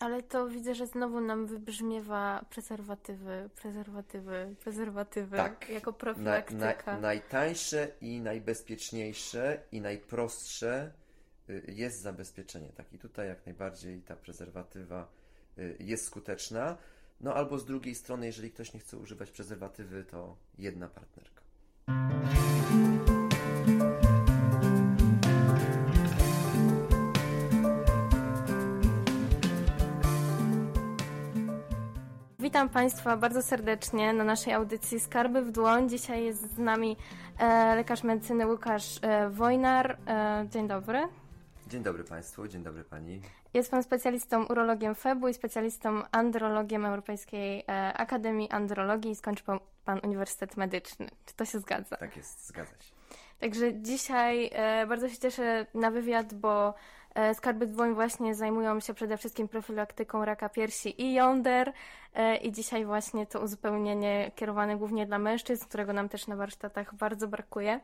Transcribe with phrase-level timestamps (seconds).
[0.00, 5.68] Ale to widzę, że znowu nam wybrzmiewa prezerwatywy, prezerwatywy, prezerwatywy Tak.
[5.68, 6.94] jako Na, profilaktyka.
[6.94, 10.92] na, najtańsze i najbezpieczniejsze i najprostsze
[11.50, 12.68] y, jest zabezpieczenie.
[12.68, 15.08] Tak, i tutaj jak najbardziej ta prezerwatywa
[15.58, 16.76] y, jest skuteczna.
[17.20, 21.42] No albo z drugiej strony, jeżeli ktoś nie chce używać prezerwatywy, to jedna partnerka.
[32.50, 35.88] Witam Państwa bardzo serdecznie na naszej audycji Skarby w dłoń.
[35.88, 36.96] Dzisiaj jest z nami
[37.38, 39.96] e, lekarz medycyny Łukasz e, Wojnar.
[40.06, 41.08] E, dzień dobry.
[41.66, 43.20] Dzień dobry Państwu, dzień dobry Pani.
[43.54, 50.56] Jest Pan specjalistą urologiem FEB-u i specjalistą andrologiem Europejskiej Akademii Andrologii i skończył pan, Uniwersytet
[50.56, 51.08] Medyczny.
[51.26, 51.96] Czy to się zgadza?
[51.96, 52.94] Tak jest, zgadza się.
[53.40, 54.50] Także dzisiaj
[54.88, 56.74] bardzo się cieszę na wywiad, bo
[57.34, 61.72] Skarby Dwoń właśnie zajmują się przede wszystkim profilaktyką raka piersi i jąder
[62.14, 66.94] e, i dzisiaj właśnie to uzupełnienie kierowane głównie dla mężczyzn, którego nam też na warsztatach
[66.94, 67.80] bardzo brakuje.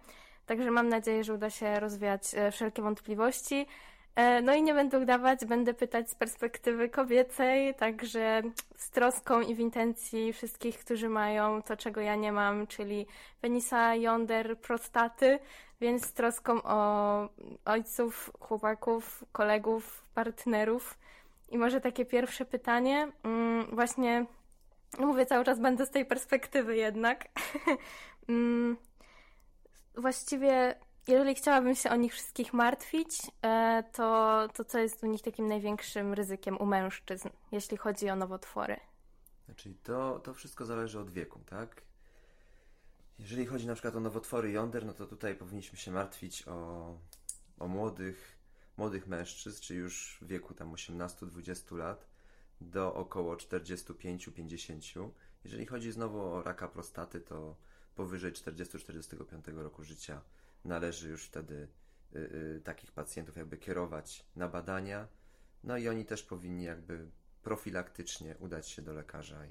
[0.47, 3.67] Także mam nadzieję, że uda się rozwiać e, wszelkie wątpliwości.
[4.17, 8.43] E, No i nie będę udawać, będę pytać z perspektywy kobiecej, także
[8.77, 13.07] z troską i w intencji wszystkich, którzy mają to, czego ja nie mam, czyli
[13.41, 15.39] penisa, jąder, prostaty,
[15.81, 17.29] więc z troską o
[17.65, 20.99] ojców, chłopaków, kolegów, partnerów.
[21.49, 24.27] I może takie pierwsze pytanie, mm, właśnie,
[24.99, 27.25] mówię cały czas będę z tej perspektywy jednak.
[28.29, 28.77] Mm,
[29.97, 30.75] Właściwie,
[31.09, 35.49] jeżeli chciałabym się o nich wszystkich martwić, e, to, to co jest u nich takim
[35.49, 38.77] największym ryzykiem u mężczyzn, jeśli chodzi o nowotwory?
[39.45, 41.83] Znaczy to, to wszystko zależy od wieku, tak?
[43.19, 46.99] Jeżeli chodzi na przykład o nowotwory jąder, no to tutaj powinniśmy się martwić o,
[47.59, 48.39] o młodych,
[48.77, 52.07] młodych mężczyzn, czy już w wieku tam 18-20 lat
[52.61, 55.11] do około 45-50.
[55.45, 57.57] Jeżeli chodzi znowu o raka prostaty, to
[57.95, 60.21] powyżej 40-45 roku życia
[60.65, 61.69] należy już wtedy
[62.15, 65.09] y, y, takich pacjentów jakby kierować na badania.
[65.65, 67.07] No i oni też powinni jakby
[67.43, 69.51] profilaktycznie udać się do lekarza i,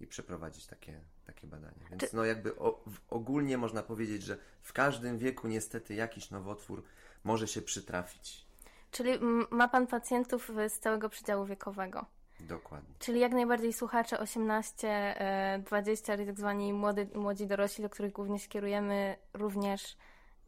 [0.00, 1.86] i przeprowadzić takie, takie badania.
[1.90, 6.82] Więc no jakby o, ogólnie można powiedzieć, że w każdym wieku niestety jakiś nowotwór
[7.24, 8.46] może się przytrafić.
[8.90, 9.18] Czyli
[9.50, 12.06] ma Pan pacjentów z całego przedziału wiekowego?
[12.40, 12.94] Dokładnie.
[12.98, 18.12] Czyli jak najbardziej słuchacze 18, e, 20, czyli tak zwani młody, młodzi dorośli, do których
[18.12, 19.96] głównie się kierujemy, również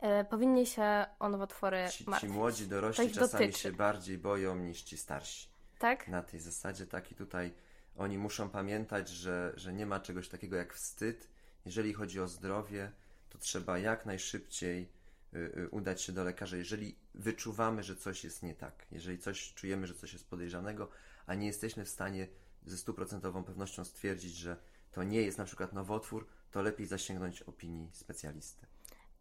[0.02, 2.30] e, powinni się o nowotwory Ci, ci martwić.
[2.30, 3.62] młodzi To dorośli czasami dotyczy.
[3.62, 5.48] się bardziej boją niż ci starsi.
[5.78, 6.08] Tak?
[6.08, 7.52] Na tej zasadzie tak i tutaj
[7.96, 11.28] oni muszą pamiętać, że, że nie ma czegoś takiego jak wstyd.
[11.64, 12.92] Jeżeli chodzi o zdrowie,
[13.28, 14.88] to trzeba jak najszybciej
[15.34, 19.54] y, y, udać się do lekarza, jeżeli wyczuwamy, że coś jest nie tak, jeżeli coś
[19.54, 20.88] czujemy, że coś jest podejrzanego,
[21.26, 22.28] a nie jesteśmy w stanie
[22.66, 24.56] ze stuprocentową pewnością stwierdzić, że
[24.92, 28.66] to nie jest na przykład nowotwór, to lepiej zasięgnąć opinii specjalisty.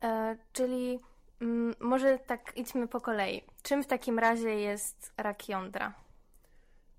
[0.04, 1.00] E, czyli
[1.42, 3.42] mm, może tak idźmy po kolei.
[3.64, 5.94] Czym w takim razie jest rak jądra?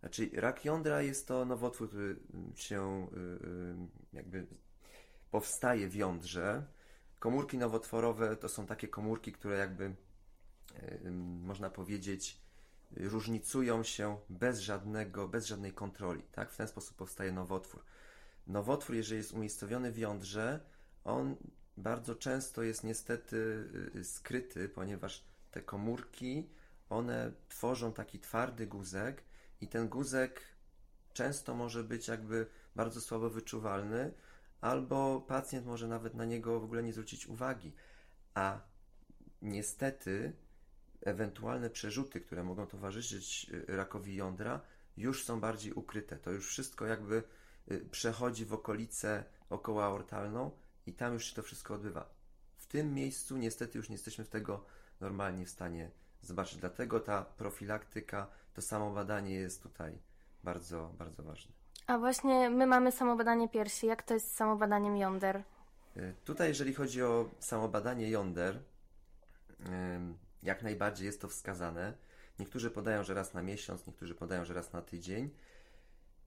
[0.00, 4.46] Znaczy, rak jądra jest to nowotwór, który mm, się y, y, jakby
[5.30, 6.66] powstaje w jądrze.
[7.18, 11.10] Komórki nowotworowe to są takie komórki, które jakby y,
[11.42, 12.42] można powiedzieć
[12.96, 16.22] różnicują się bez żadnego, bez żadnej kontroli.
[16.32, 16.50] Tak?
[16.50, 17.84] W ten sposób powstaje nowotwór.
[18.46, 20.60] Nowotwór, jeżeli jest umiejscowiony w jądrze,
[21.04, 21.36] on
[21.76, 23.36] bardzo często jest niestety
[23.94, 26.48] y, y, skryty, ponieważ te komórki,
[26.90, 29.24] one tworzą taki twardy guzek
[29.60, 30.40] i ten guzek
[31.12, 32.46] często może być jakby
[32.76, 34.12] bardzo słabo wyczuwalny,
[34.60, 37.72] albo pacjent może nawet na niego w ogóle nie zwrócić uwagi.
[38.34, 38.60] A
[39.42, 40.32] niestety
[41.00, 44.60] ewentualne przerzuty, które mogą towarzyszyć y, rakowi jądra,
[44.96, 46.16] już są bardziej ukryte.
[46.16, 47.22] To już wszystko jakby
[47.90, 50.50] przechodzi w okolicę około aortalną
[50.86, 52.08] i tam już się to wszystko odbywa.
[52.56, 54.64] W tym miejscu niestety już nie jesteśmy w tego
[55.00, 55.90] normalnie w stanie
[56.22, 56.58] zobaczyć.
[56.58, 59.98] Dlatego ta profilaktyka, to samo badanie jest tutaj
[60.44, 61.52] bardzo, bardzo ważne.
[61.86, 63.86] A właśnie my mamy samobadanie piersi.
[63.86, 65.42] Jak to jest z samobadaniem jąder?
[65.96, 68.62] Y, Tutaj, jeżeli chodzi o samo badanie jąder,
[70.42, 71.94] jak najbardziej jest to wskazane.
[72.38, 75.30] Niektórzy podają, że raz na miesiąc, niektórzy podają, że raz na tydzień.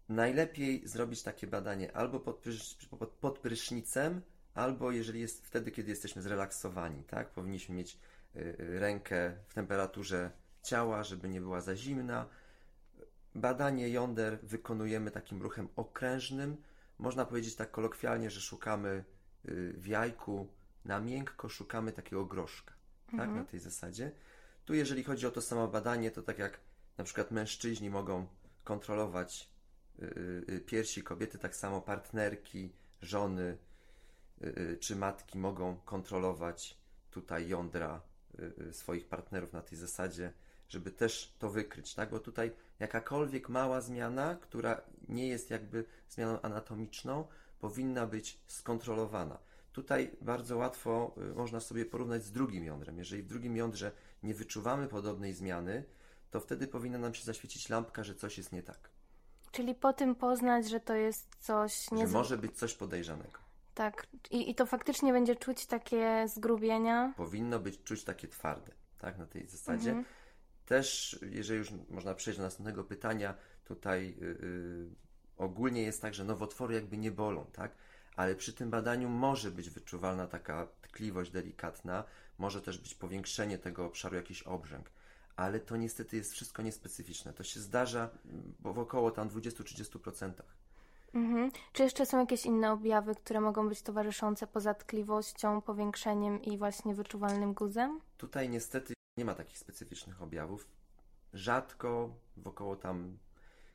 [0.10, 4.22] Najlepiej zrobić takie badanie albo pod, prysz- pod, pod prysznicem,
[4.56, 7.30] albo jeżeli jest wtedy, kiedy jesteśmy zrelaksowani, tak?
[7.30, 7.98] Powinniśmy mieć
[8.36, 10.32] y, y, rękę w temperaturze
[10.64, 12.28] ciała, żeby nie była za zimna.
[13.36, 16.58] Badanie jąder wykonujemy takim ruchem okrężnym.
[17.00, 19.04] Można powiedzieć tak kolokwialnie, że szukamy
[19.46, 20.48] y, w jajku
[20.86, 22.74] na miękko, szukamy takiego groszka,
[23.18, 23.30] tak?
[23.30, 24.12] Na tej zasadzie.
[24.66, 26.60] Tu, jeżeli chodzi o to samo badanie, to tak jak
[26.98, 28.28] na przykład mężczyźni mogą
[28.64, 29.50] kontrolować
[30.66, 32.72] piersi kobiety, tak samo partnerki,
[33.02, 33.58] żony
[34.80, 36.78] czy matki mogą kontrolować
[37.12, 38.02] tutaj jądra
[38.72, 40.34] swoich partnerów na tej zasadzie,
[40.70, 42.10] żeby też to wykryć, tak?
[42.10, 47.28] Bo tutaj jakakolwiek mała zmiana, która nie jest jakby zmianą anatomiczną,
[47.60, 49.38] powinna być skontrolowana.
[49.74, 52.98] Tutaj bardzo łatwo y, można sobie porównać z drugim jądrem.
[52.98, 53.92] Jeżeli w drugim jądrze
[54.24, 55.84] nie wyczuwamy podobnej zmiany,
[56.32, 58.90] to wtedy powinna nam się zaświecić lampka, że coś jest nie tak.
[59.52, 62.08] Czyli po tym poznać, że to jest coś nie.
[62.08, 63.45] Że może być coś podejrzanego.
[63.76, 67.14] Tak, I, i to faktycznie będzie czuć takie zgrubienia.
[67.18, 69.90] Powinno być czuć takie twarde, tak, na tej zasadzie.
[69.90, 70.06] Mhm.
[70.66, 73.34] Też, jeżeli już można przejść do następnego pytania,
[73.64, 74.90] tutaj yy,
[75.38, 77.72] ogólnie jest tak, że nowotwory jakby nie bolą, tak?
[78.16, 82.04] Ale przy tym badaniu może być wyczuwalna taka tkliwość delikatna,
[82.38, 84.90] może też być powiększenie tego obszaru, jakiś obrzęk.
[85.36, 87.34] Ale to niestety jest wszystko niespecyficzne.
[87.34, 88.10] To się zdarza
[88.60, 90.32] w około tam 20-30%.
[91.16, 91.52] Mhm.
[91.74, 96.96] Czy jeszcze są jakieś inne objawy, które mogą być towarzyszące poza tkliwością, powiększeniem i właśnie
[96.96, 98.02] wyczuwalnym guzem?
[98.18, 100.68] Tutaj niestety nie ma takich specyficznych objawów.
[101.34, 103.18] Rzadko, w około tam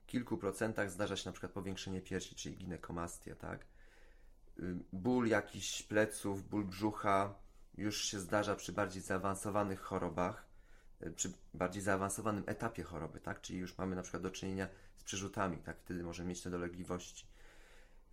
[0.07, 3.67] kilku procentach zdarza się na przykład powiększenie piersi, czyli ginekomastia, tak?
[4.93, 7.35] Ból jakiś pleców, ból brzucha
[7.77, 10.50] już się zdarza przy bardziej zaawansowanych chorobach,
[11.17, 13.41] przy bardziej zaawansowanym etapie choroby, tak?
[13.41, 15.77] Czyli już mamy na przykład do czynienia z przerzutami, tak?
[15.81, 17.27] Wtedy możemy mieć te dolegliwości.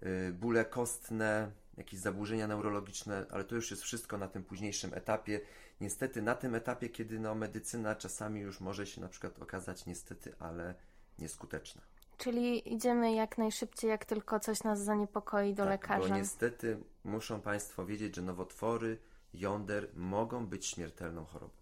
[0.04, 5.40] Y, bóle kostne, jakieś zaburzenia neurologiczne, ale to już jest wszystko na tym późniejszym etapie.
[5.82, 10.34] Niestety na tym etapie, kiedy no, medycyna czasami już może się na przykład okazać niestety,
[10.40, 10.76] ale
[11.20, 11.82] nieskuteczna.
[12.18, 16.10] Czyli idziemy jak najszybciej, jak tylko coś nas zaniepokoi do tak, lekarza.
[16.10, 18.98] Bo niestety muszą Państwo wiedzieć, że nowotwory
[19.34, 21.54] jąder mogą być śmiertelną chorobą.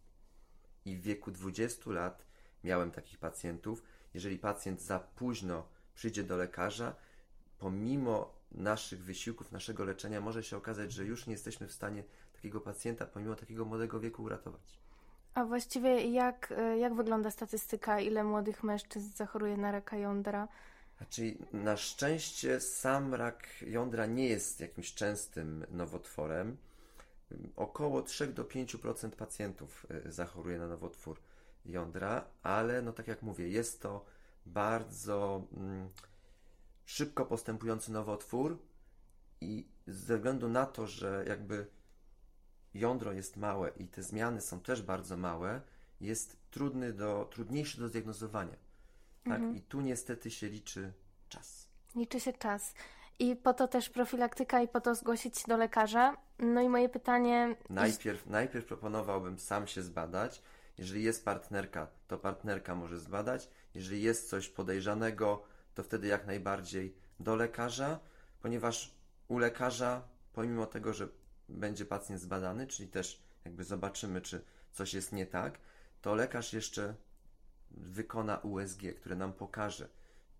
[0.85, 2.25] I w wieku 20 lat
[2.63, 3.83] miałem takich pacjentów.
[4.13, 6.95] Jeżeli pacjent za późno przyjdzie do lekarza,
[7.59, 12.03] pomimo naszych wysiłków, naszego leczenia, może się okazać, że już nie jesteśmy w stanie
[12.33, 14.79] takiego pacjenta, pomimo takiego młodego wieku, uratować.
[15.33, 20.47] A właściwie jak, e, jak wygląda statystyka, ile młodych mężczyzn zachoruje na raka jądra?
[20.97, 26.57] Znaczy, na szczęście sam rak jądra nie jest jakimś częstym nowotworem.
[27.55, 31.19] Około 3 do 5% pacjentów e, zachoruje na nowotwór
[31.65, 34.05] jądra, ale no tak jak mówię, jest to
[34.45, 35.89] bardzo mm,
[36.85, 38.59] szybko postępujący nowotwór
[39.41, 41.67] i ze względu na to, że jakby
[42.73, 45.61] jądro jest małe i te zmiany są też bardzo małe,
[46.01, 48.57] jest trudny do, trudniejszy do zdiagnozowania.
[49.23, 49.33] Tak?
[49.33, 49.55] Mhm.
[49.55, 50.93] I tu niestety się liczy
[51.29, 51.67] czas.
[51.95, 52.73] Liczy się czas.
[53.19, 56.17] I po to też profilaktyka i po to zgłosić do lekarza.
[56.39, 57.55] No i moje pytanie.
[57.69, 60.41] Najpierw, najpierw proponowałbym sam się zbadać.
[60.77, 63.49] Jeżeli jest partnerka, to partnerka może zbadać.
[63.73, 67.99] Jeżeli jest coś podejrzanego, to wtedy jak najbardziej do lekarza,
[68.41, 68.95] ponieważ
[69.27, 70.01] u lekarza,
[70.33, 71.07] pomimo tego, że
[71.49, 75.59] będzie pacjent zbadany, czyli też jakby zobaczymy, czy coś jest nie tak,
[76.01, 76.95] to lekarz jeszcze
[77.71, 79.89] wykona USG, które nam pokaże,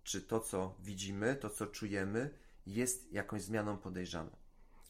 [0.04, 2.30] czy to, co widzimy, to, co czujemy,
[2.66, 4.30] jest jakąś zmianą podejrzaną.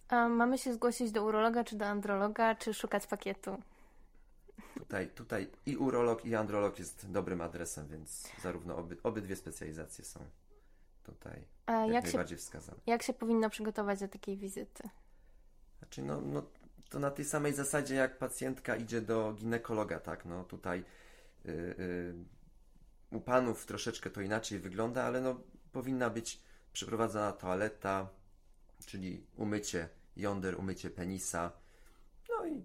[0.09, 3.63] A mamy się zgłosić do urologa, czy do androloga, czy szukać pakietu?
[4.75, 10.21] Tutaj, tutaj i urolog, i androlog jest dobrym adresem, więc zarówno oby, obydwie specjalizacje są
[11.03, 12.79] tutaj A jak, jak najbardziej się, wskazane.
[12.87, 14.89] Jak się powinno przygotować do takiej wizyty?
[15.79, 16.43] Znaczy, no, no,
[16.89, 20.25] to na tej samej zasadzie, jak pacjentka idzie do ginekologa, tak?
[20.25, 20.85] No tutaj
[21.45, 25.41] yy, yy, u panów troszeczkę to inaczej wygląda, ale no,
[25.73, 26.43] powinna być
[26.77, 28.09] przeprowadzona toaleta,
[28.87, 31.53] czyli umycie jąder, umycie penisa.
[32.29, 32.65] No i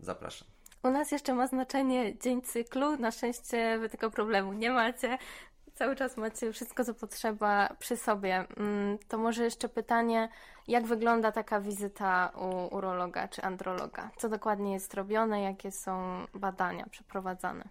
[0.00, 0.48] zapraszam.
[0.82, 2.96] U nas jeszcze ma znaczenie dzień cyklu.
[2.96, 5.18] Na szczęście wy tego problemu nie macie.
[5.74, 8.44] Cały czas macie wszystko, co potrzeba przy sobie.
[8.56, 10.28] Mm, to może jeszcze pytanie,
[10.68, 14.10] jak wygląda taka wizyta u urologa czy androloga?
[14.16, 15.42] Co dokładnie jest robione?
[15.42, 17.68] Jakie są badania przeprowadzane?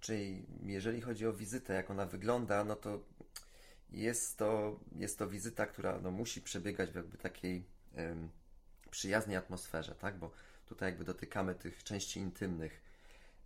[0.00, 2.98] Czyli jeżeli chodzi o wizytę, jak ona wygląda, no to
[3.90, 7.64] jest to, jest to wizyta, która no, musi przebiegać w jakby takiej
[7.98, 8.30] ym,
[8.90, 10.18] przyjaznej atmosferze, tak?
[10.18, 10.30] Bo
[10.66, 12.82] tutaj jakby dotykamy tych części intymnych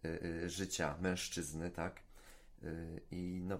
[0.05, 0.09] y,
[0.45, 2.03] y, życia mężczyzny, tak?
[2.63, 3.59] Y, I no,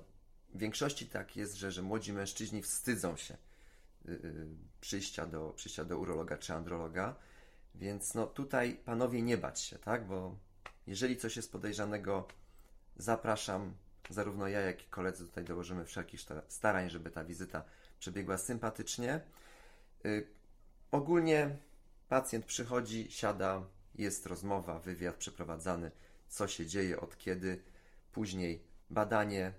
[0.55, 3.37] w większości tak jest, że, że młodzi mężczyźni wstydzą się
[4.05, 4.47] yy,
[4.81, 7.17] przyjścia, do, przyjścia do urologa czy androloga,
[7.75, 10.07] więc no tutaj panowie nie bać się, tak?
[10.07, 10.37] Bo
[10.87, 12.29] jeżeli coś jest podejrzanego,
[12.97, 13.75] zapraszam,
[14.11, 17.65] zarówno ja, jak i koledzy tutaj dołożymy wszelkich starań, żeby ta wizyta
[17.99, 19.21] przebiegła sympatycznie.
[20.05, 20.27] Yy,
[20.91, 21.57] ogólnie
[22.09, 23.63] pacjent przychodzi, siada,
[23.95, 25.91] jest rozmowa, wywiad przeprowadzany,
[26.29, 27.63] co się dzieje, od kiedy,
[28.13, 29.53] później badanie,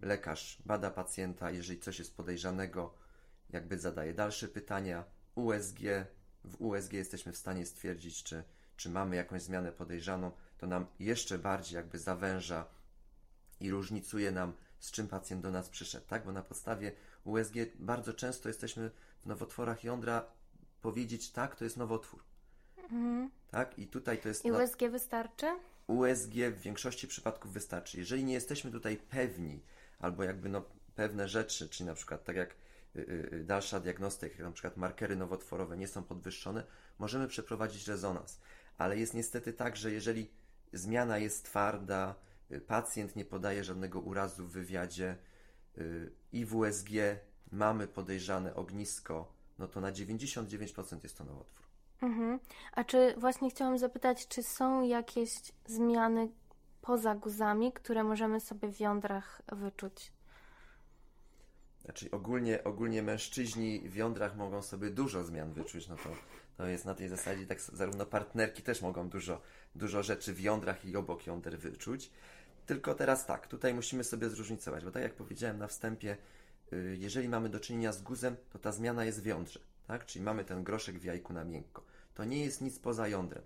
[0.00, 2.94] lekarz bada pacjenta, jeżeli coś jest podejrzanego,
[3.50, 5.04] jakby zadaje dalsze pytania.
[5.34, 5.78] USG,
[6.44, 8.44] w USG jesteśmy w stanie stwierdzić, czy,
[8.76, 12.66] czy mamy jakąś zmianę podejrzaną, to nam jeszcze bardziej jakby zawęża
[13.64, 16.24] i różnicuje nam, z czym pacjent do nas przyszedł, tak?
[16.24, 16.92] Bo na podstawie
[17.24, 18.90] USG bardzo często jesteśmy
[19.20, 20.26] w nowotworach jądra
[20.82, 22.24] powiedzieć, tak, to jest nowotwór.
[22.76, 23.30] Mhm.
[23.50, 23.78] Tak?
[23.78, 24.44] I tutaj to jest.
[24.44, 25.46] I na- USG wystarczy?
[25.86, 27.98] USG w większości przypadków wystarczy.
[27.98, 29.62] Jeżeli nie jesteśmy tutaj pewni,
[29.98, 30.62] albo jakby no,
[30.94, 32.56] pewne rzeczy, czyli na przykład tak jak
[32.96, 33.00] y,
[33.32, 36.64] y, dalsza diagnostyka, jak na przykład markery nowotworowe nie są podwyższone,
[36.98, 38.40] możemy przeprowadzić rezonans.
[38.78, 40.30] Ale jest niestety tak, że jeżeli
[40.72, 45.16] zmiana jest twarda, y, pacjent nie podaje żadnego urazu w wywiadzie
[45.78, 46.90] y, i w USG
[47.52, 51.64] mamy podejrzane ognisko, no to na 99% jest to nowotwór.
[52.02, 52.38] Mhm.
[52.72, 55.30] A czy właśnie chciałam zapytać, czy są jakieś
[55.66, 56.28] zmiany
[56.80, 60.12] poza guzami, które możemy sobie w jądrach wyczuć?
[61.84, 66.10] Znaczy ogólnie, ogólnie mężczyźni w jądrach mogą sobie dużo zmian wyczuć, no to,
[66.56, 69.40] to jest na tej zasadzie, tak zarówno partnerki też mogą dużo,
[69.74, 72.10] dużo rzeczy w jądrach i obok jąder wyczuć.
[72.66, 76.16] Tylko teraz tak, tutaj musimy sobie zróżnicować, bo tak jak powiedziałem na wstępie,
[76.72, 80.06] y, jeżeli mamy do czynienia z guzem, to ta zmiana jest w jądrze, tak?
[80.06, 81.84] Czyli mamy ten groszek w jajku na miękko.
[82.14, 83.42] To nie jest nic poza jądrem.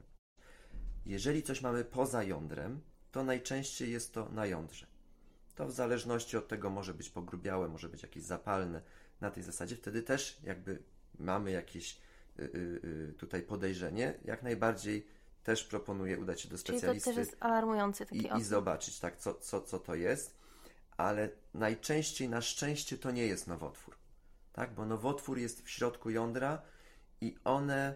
[1.07, 2.81] Jeżeli coś mamy poza jądrem,
[3.13, 4.87] to najczęściej jest to na jądrze.
[5.55, 8.83] To w zależności od tego może być pogrubiałe, może być jakieś zapalne.
[9.21, 10.83] Na tej zasadzie wtedy też jakby
[11.19, 12.01] mamy jakieś
[12.39, 12.43] y,
[12.85, 14.15] y, tutaj podejrzenie.
[14.25, 15.07] Jak najbardziej
[15.49, 18.99] też proponuję udać się do Czyli to specjalisty też jest alarmujący taki i, i zobaczyć,
[18.99, 20.39] tak, co, co, co to jest.
[20.97, 23.97] Ale najczęściej, na szczęście, to nie jest nowotwór.
[24.53, 26.63] Tak, bo nowotwór jest w środku jądra
[27.21, 27.95] i one,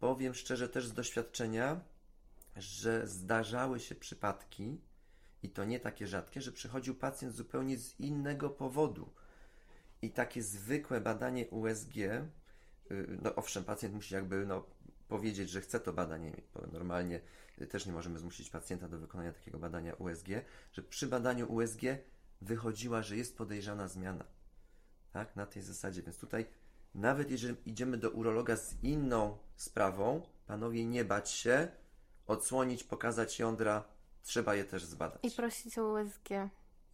[0.00, 1.80] powiem szczerze też z doświadczenia,
[2.56, 4.80] że zdarzały się przypadki,
[5.42, 9.12] i to nie takie rzadkie, że przychodził pacjent zupełnie z innego powodu.
[10.02, 12.22] I takie zwykłe badanie USG, y,
[13.22, 14.75] no owszem, pacjent musi jakby no,
[15.08, 17.20] powiedzieć, że chce to badanie, bo normalnie
[17.70, 20.28] też nie możemy zmusić pacjenta do wykonania takiego badania USG,
[20.72, 21.80] że przy badaniu USG
[22.40, 24.24] wychodziła, że jest podejrzana zmiana.
[25.12, 26.02] Tak, na tej zasadzie.
[26.02, 26.46] Więc tutaj,
[26.94, 31.68] nawet jeżeli idziemy do urologa z inną sprawą, panowie nie bać się,
[32.26, 33.84] odsłonić, pokazać jądra,
[34.22, 35.20] trzeba je też zbadać.
[35.22, 36.28] I prosić o USG.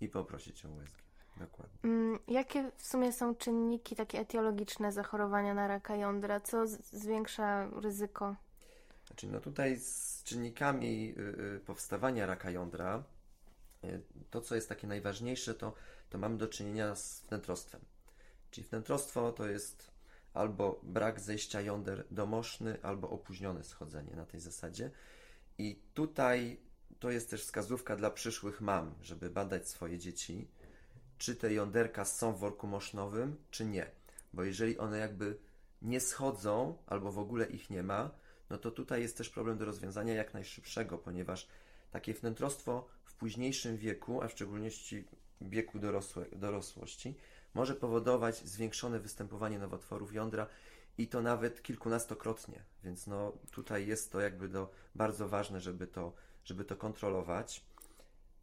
[0.01, 1.02] I poprosić o USG.
[1.43, 1.79] Dokładnie.
[1.85, 6.41] Mm, Jakie w sumie są czynniki takie etiologiczne zachorowania na raka jądra?
[6.41, 8.37] Co zwiększa ryzyko?
[9.07, 11.21] Znaczy, no tutaj z czynnikami y,
[11.57, 13.05] y, powstawania raka jądra,
[13.85, 15.75] y, to co jest takie najważniejsze, to,
[16.11, 17.81] to mamy do czynienia z wnętrostwem.
[18.51, 19.93] Czyli wnętrostwo to jest
[20.35, 24.91] albo brak zejścia jąder domoszny, albo opóźnione schodzenie na tej zasadzie.
[25.59, 26.61] I tutaj
[26.99, 30.49] to jest też wskazówka dla przyszłych mam, żeby badać swoje dzieci,
[31.23, 33.87] czy te jąderka są w worku mosznowym, czy nie.
[34.33, 35.39] Bo jeżeli one jakby
[35.83, 38.11] nie schodzą, albo w ogóle ich nie ma,
[38.51, 41.49] no to tutaj jest też problem do rozwiązania jak najszybszego, ponieważ
[41.91, 45.05] takie wnętrostwo w późniejszym wieku, a w szczególności
[45.41, 47.15] wieku dorosłe, dorosłości,
[47.55, 50.47] może powodować zwiększone występowanie nowotworów jądra
[50.99, 52.65] i to nawet kilkunastokrotnie.
[52.85, 56.13] Więc no tutaj jest to jakby do, bardzo ważne, żeby to,
[56.45, 57.65] żeby to kontrolować.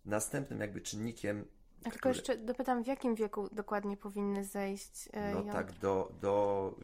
[0.05, 1.45] Następnym jakby czynnikiem
[1.85, 5.53] A tylko jeszcze dopytam, w jakim wieku dokładnie powinny zejść e, no jądra?
[5.53, 6.75] tak do, do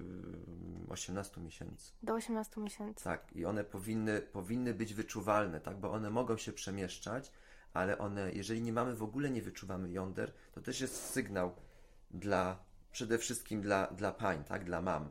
[0.88, 1.94] y, 18 miesięcy.
[2.04, 3.04] Do 18 miesięcy.
[3.04, 7.32] Tak, i one powinny, powinny być wyczuwalne, tak, bo one mogą się przemieszczać,
[7.74, 11.56] ale one, jeżeli nie mamy w ogóle, nie wyczuwamy jąder, to też jest sygnał
[12.12, 15.10] dla, przede wszystkim dla, dla pań, tak, dla mam,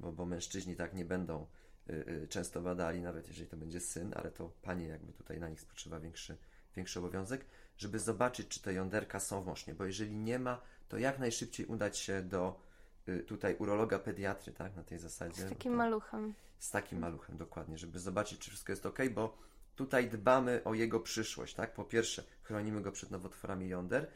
[0.00, 1.46] bo, bo mężczyźni tak nie będą
[1.90, 5.48] y, y, często badali, nawet jeżeli to będzie syn, ale to panie jakby tutaj na
[5.48, 6.36] nich spoczywa większy,
[6.76, 7.44] większy obowiązek,
[7.82, 11.66] żeby zobaczyć, czy te jąderka są w mosznie, bo jeżeli nie ma, to jak najszybciej
[11.66, 12.60] udać się do
[13.08, 15.40] y, tutaj urologa pediatry, tak, na tej zasadzie.
[15.40, 16.34] Z bo takim to- maluchem.
[16.58, 19.38] z takim maluchem, dokładnie, żeby zobaczyć, czy wszystko jest ok, bo
[19.76, 21.74] tutaj dbamy o jego przyszłość, tak?
[21.74, 24.06] Po pierwsze, chronimy go przed nowotworami jąder,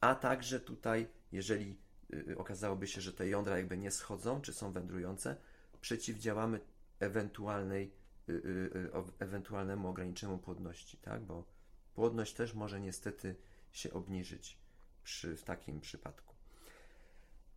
[0.00, 1.76] a także tutaj, jeżeli
[2.14, 5.36] y, okazałoby się, że te jądra jakby nie schodzą, czy są wędrujące,
[5.80, 6.60] przeciwdziałamy
[7.00, 7.92] ewentualnej,
[8.28, 11.22] y, ewentualnemu ograniczeniu płodności, tak?
[11.22, 11.44] Bo
[11.94, 13.36] płodność też może niestety
[13.72, 14.58] się obniżyć
[15.04, 16.34] przy, w takim przypadku.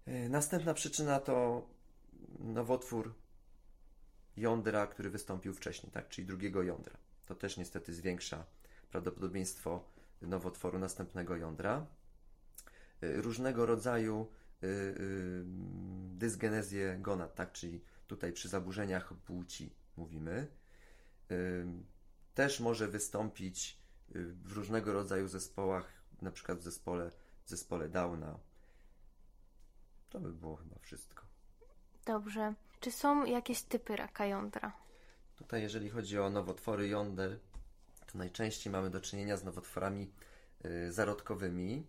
[0.07, 1.67] Y, Następna przyczyna to
[2.39, 3.13] nowotwór
[4.37, 6.09] jądra, który wystąpił wcześniej, tak?
[6.09, 6.97] czyli drugiego jądra.
[7.25, 8.45] To też niestety zwiększa
[8.91, 9.83] prawdopodobieństwo
[10.21, 11.85] nowotworu następnego jądra.
[13.03, 14.27] Y, Różnego rodzaju
[14.63, 15.43] y,
[16.13, 17.51] dysgenezję gonad, tak?
[17.51, 20.47] czyli tutaj przy zaburzeniach płci mówimy.
[22.33, 25.91] Też może wystąpić w różnego rodzaju zespołach,
[26.22, 27.12] na przykład w zespole
[27.45, 28.39] zespole Downa.
[30.10, 31.25] To by było chyba wszystko.
[32.05, 32.53] Dobrze.
[32.79, 34.74] Czy są jakieś typy raka jądra?
[35.36, 37.39] Tutaj, jeżeli chodzi o nowotwory jąder,
[38.12, 40.12] to najczęściej mamy do czynienia z nowotworami
[40.65, 41.88] y, zarodkowymi.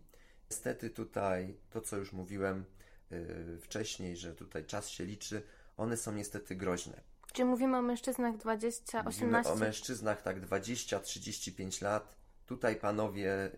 [0.50, 2.64] Niestety tutaj to, co już mówiłem
[3.12, 5.42] y, wcześniej, że tutaj czas się liczy,
[5.76, 7.00] one są niestety groźne.
[7.34, 9.52] Czy mówimy o mężczyznach 20, Mówimy 18?
[9.52, 12.16] o mężczyznach tak 20-35 lat.
[12.46, 13.50] Tutaj panowie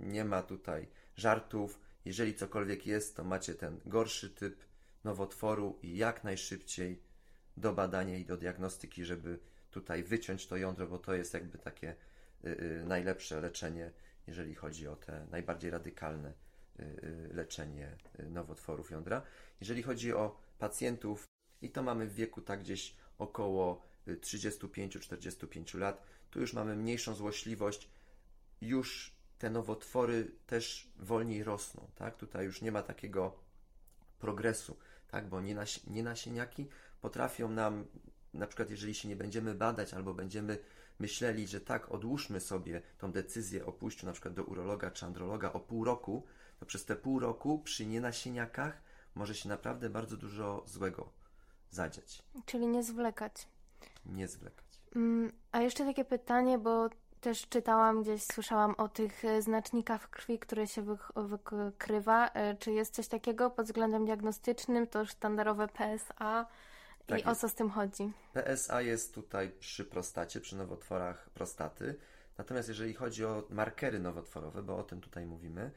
[0.00, 1.80] nie ma tutaj żartów.
[2.04, 4.64] Jeżeli cokolwiek jest, to macie ten gorszy typ
[5.04, 7.02] nowotworu i jak najszybciej
[7.56, 9.38] do badania i do diagnostyki, żeby
[9.70, 11.94] tutaj wyciąć to jądro, bo to jest jakby takie
[12.44, 13.90] y, y, najlepsze leczenie,
[14.26, 16.32] jeżeli chodzi o te najbardziej radykalne
[16.80, 19.22] y, y, leczenie y, nowotworów jądra.
[19.60, 21.28] Jeżeli chodzi o pacjentów,
[21.62, 27.14] i to mamy w wieku tak gdzieś około y, 35-45 lat, tu już mamy mniejszą
[27.14, 27.88] złośliwość,
[28.60, 32.16] już te nowotwory też wolniej rosną, tak?
[32.16, 33.34] Tutaj już nie ma takiego
[34.18, 34.76] progresu,
[35.08, 35.28] tak?
[35.28, 36.66] Bo nienas- nienasieniaki
[37.00, 37.84] potrafią nam,
[38.34, 40.58] na przykład jeżeli się nie będziemy badać albo będziemy
[40.98, 45.52] myśleli, że tak, odłóżmy sobie tą decyzję o pójściu na przykład do urologa czy androloga
[45.52, 46.26] o pół roku,
[46.60, 48.82] to przez te pół roku przy nienasieniakach
[49.14, 51.17] może się naprawdę bardzo dużo złego
[51.70, 52.22] zadziać.
[52.46, 53.48] Czyli nie zwlekać.
[54.06, 54.64] Nie zwlekać.
[54.96, 56.88] Mm, A jeszcze takie pytanie, bo
[57.20, 62.28] też czytałam gdzieś, słyszałam o tych e, znacznikach krwi, które się wykrywa.
[62.28, 64.86] E, Czy jest coś takiego pod względem diagnostycznym?
[64.86, 66.46] To sztandarowe PSA.
[67.06, 67.40] Tak I o jest.
[67.40, 68.12] co z tym chodzi?
[68.34, 71.94] PSA jest tutaj przy prostacie, przy nowotworach prostaty.
[72.38, 75.70] Natomiast jeżeli chodzi o markery nowotworowe, bo o tym tutaj mówimy,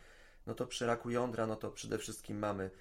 [0.48, 2.72] no to przy raku jądra, no to przede wszystkim mamy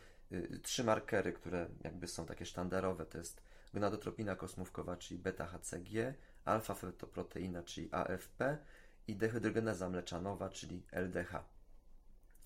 [0.63, 3.07] trzy markery, które jakby są takie sztandarowe.
[3.07, 3.43] To jest
[3.75, 8.59] gonadotropina kosmówkowa, czyli beta-HCG, alfa-fetoproteina, czyli AFP
[9.07, 11.45] i dehydrogeneza mleczanowa, czyli LDH.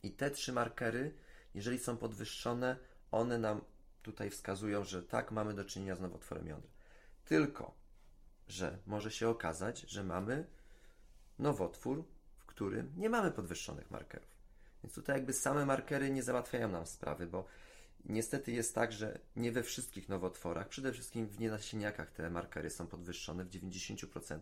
[0.02, 1.14] I te trzy markery,
[1.54, 2.76] jeżeli są podwyższone,
[3.10, 3.60] one nam
[4.02, 6.70] tutaj wskazują, że tak, mamy do czynienia z nowotworem jądra.
[7.24, 7.74] Tylko,
[8.48, 10.46] że może się okazać, że mamy
[11.38, 12.04] nowotwór,
[12.38, 14.34] w którym nie mamy podwyższonych markerów.
[14.82, 17.44] Więc tutaj jakby same markery nie załatwiają nam sprawy, bo
[18.04, 22.86] niestety jest tak, że nie we wszystkich nowotworach, przede wszystkim w nienasieniakach te markery są
[22.86, 24.38] podwyższone w 90%.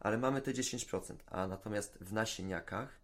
[0.00, 2.98] Ale mamy te 10%, a natomiast w nasieniakach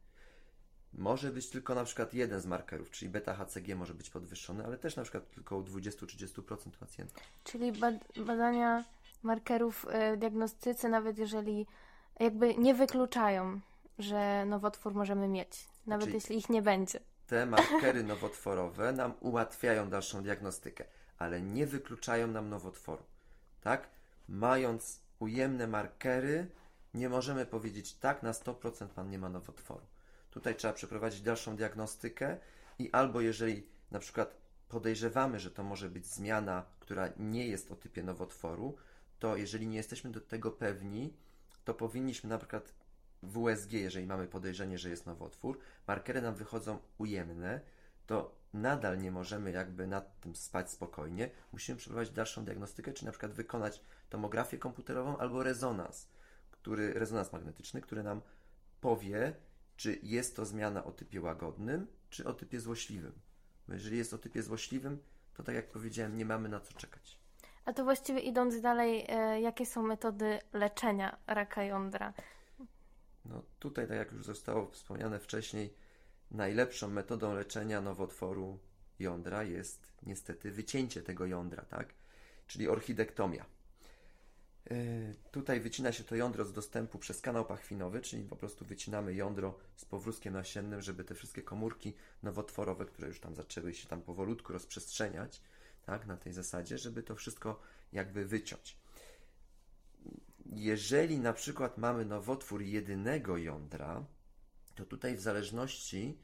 [0.92, 4.96] może być tylko na przykład jeden z markerów, czyli beta-HCG może być podwyższony, ale też
[4.96, 7.22] na przykład tylko u 20-30% pacjentów.
[7.44, 8.84] Czyli bad- badania
[9.22, 11.66] markerów e, w diagnostyce, nawet jeżeli
[12.20, 13.60] jakby nie wykluczają,
[13.98, 17.00] że nowotwór możemy mieć, nawet Czyli- jeśli ich nie będzie.
[17.26, 20.84] Te markery nowotworowe nam ułatwiają dalszą diagnostykę,
[21.18, 23.02] ale nie wykluczają nam nowotworu.
[23.60, 23.88] Tak?
[24.28, 26.50] Mając ujemne markery,
[26.94, 29.86] nie możemy powiedzieć tak, na 100% pan nie ma nowotworu.
[30.30, 32.36] Tutaj trzeba przeprowadzić dalszą diagnostykę
[32.78, 34.36] i albo jeżeli na przykład
[34.68, 38.76] podejrzewamy, że to może być zmiana, która nie jest o typie nowotworu,
[39.18, 41.16] to jeżeli nie jesteśmy do tego pewni,
[41.64, 42.72] to powinniśmy na przykład
[43.28, 47.60] w USG, jeżeli mamy podejrzenie, że jest nowotwór, markery nam wychodzą ujemne,
[48.06, 51.30] to nadal nie możemy jakby nad tym spać spokojnie.
[51.52, 56.08] Musimy przeprowadzić dalszą diagnostykę, czy na przykład wykonać tomografię komputerową albo rezonans,
[56.50, 58.20] który, rezonans magnetyczny, który nam
[58.80, 59.34] powie,
[59.76, 63.12] czy jest to zmiana o typie łagodnym, czy o typie złośliwym.
[63.68, 64.98] Bo jeżeli jest o typie złośliwym,
[65.34, 67.18] to tak jak powiedziałem, nie mamy na co czekać.
[67.64, 72.12] A to właściwie idąc dalej, e, jakie są metody leczenia raka jądra?
[73.24, 75.74] No tutaj, tak jak już zostało wspomniane wcześniej,
[76.30, 78.58] najlepszą metodą leczenia nowotworu
[78.98, 81.94] jądra jest niestety wycięcie tego jądra, tak?
[82.46, 83.46] Czyli orchidektomia.
[84.70, 89.14] Yy, tutaj wycina się to jądro z dostępu przez kanał pachwinowy, czyli po prostu wycinamy
[89.14, 94.02] jądro z powrózkiem nasiennym, żeby te wszystkie komórki nowotworowe, które już tam zaczęły się tam
[94.02, 95.42] powolutku rozprzestrzeniać,
[95.86, 97.60] tak, na tej zasadzie, żeby to wszystko
[97.92, 98.83] jakby wyciąć.
[100.64, 104.04] Jeżeli na przykład mamy nowotwór jedynego jądra,
[104.74, 106.18] to tutaj w zależności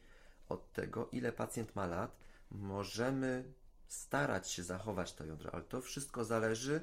[0.49, 2.17] od tego, ile pacjent ma lat,
[2.51, 3.53] możemy
[3.89, 6.83] starać się zachować to jądro, ale to wszystko zależy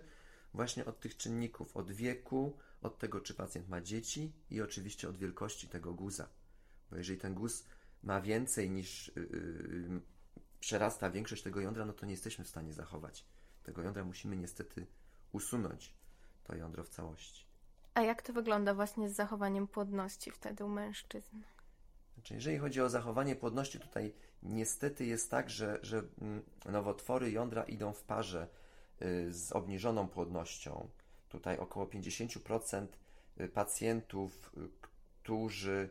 [0.53, 5.17] właśnie od tych czynników, od wieku, od tego, czy pacjent ma dzieci i oczywiście od
[5.17, 6.27] wielkości tego guza.
[6.91, 7.65] Bo jeżeli ten guz
[8.03, 10.01] ma więcej niż yy,
[10.59, 13.25] przerasta większość tego jądra, no to nie jesteśmy w stanie zachować
[13.63, 14.03] tego jądra.
[14.03, 14.85] Musimy niestety
[15.31, 15.93] usunąć
[16.43, 17.46] to jądro w całości.
[17.97, 21.38] A jak to wygląda właśnie z zachowaniem płodności wtedy u mężczyzn?
[22.13, 27.63] Znaczy, jeżeli chodzi o zachowanie płodności, tutaj niestety jest tak, że, że mm, nowotwory jądra
[27.63, 28.47] idą w parze
[29.01, 30.89] y, z obniżoną płodnością.
[31.29, 32.88] Tutaj około 50%
[33.41, 34.69] y, pacjentów, y,
[35.23, 35.89] którzy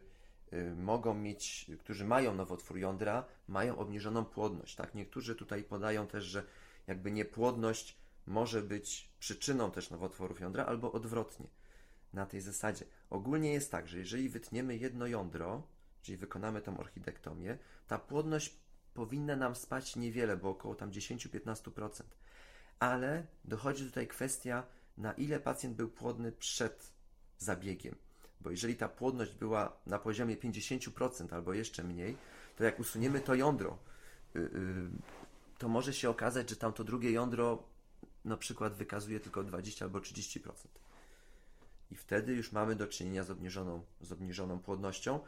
[0.77, 4.77] mogą mieć, którzy mają nowotwór jądra, mają obniżoną płodność.
[4.77, 4.95] Tak?
[4.95, 6.43] Niektórzy tutaj podają też, że
[6.87, 11.47] jakby niepłodność może być przyczyną też nowotworów jądra, albo odwrotnie.
[12.17, 12.85] Na tej zasadzie.
[13.11, 15.63] Ogólnie jest tak, że jeżeli wytniemy jedno jądro,
[16.03, 18.57] czyli wykonamy tą orchidektomię, ta płodność
[18.95, 22.03] powinna nam spać niewiele, bo około tam 10-15%.
[22.79, 24.67] Ale dochodzi tutaj kwestia,
[24.99, 26.93] na ile pacjent był płodny przed
[27.39, 27.95] zabiegiem.
[28.41, 32.17] Bo jeżeli ta płodność była na poziomie 50% albo jeszcze mniej,
[32.57, 33.79] to jak usuniemy to jądro,
[34.35, 34.91] yy, yy,
[35.59, 37.63] to może się okazać, że tam to drugie jądro
[38.25, 40.86] na przykład wykazuje tylko 20 albo 30%.
[41.91, 45.21] I wtedy już mamy do czynienia z obniżoną, z obniżoną płodnością.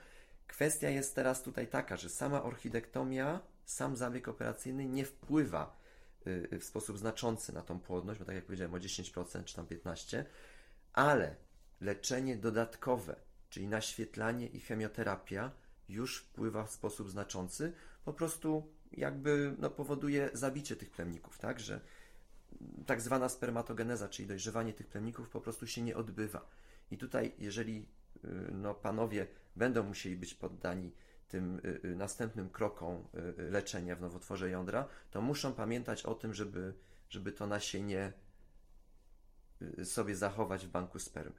[0.46, 5.76] Kwestia jest teraz tutaj taka, że sama orchidektomia, sam zabieg operacyjny nie wpływa
[6.26, 9.66] y, w sposób znaczący na tą płodność, bo tak jak powiedziałem o 10% czy tam
[9.66, 10.24] 15%,
[10.92, 11.36] ale
[11.80, 13.16] leczenie dodatkowe,
[13.50, 15.50] czyli naświetlanie i chemioterapia
[15.88, 17.72] już wpływa w sposób znaczący,
[18.04, 21.80] po prostu jakby no, powoduje zabicie tych plemników, tak, że
[22.86, 26.48] tak zwana spermatogeneza, czyli dojrzewanie tych plemników po prostu się nie odbywa.
[26.90, 27.88] I tutaj, jeżeli
[28.24, 30.92] y, no, panowie będą musieli być poddani
[31.28, 36.74] tym y, y, następnym krokom leczenia w nowotworze jądra, to muszą pamiętać o tym, żeby,
[37.08, 38.12] żeby to nasienie
[39.84, 41.36] sobie zachować w banku spermy.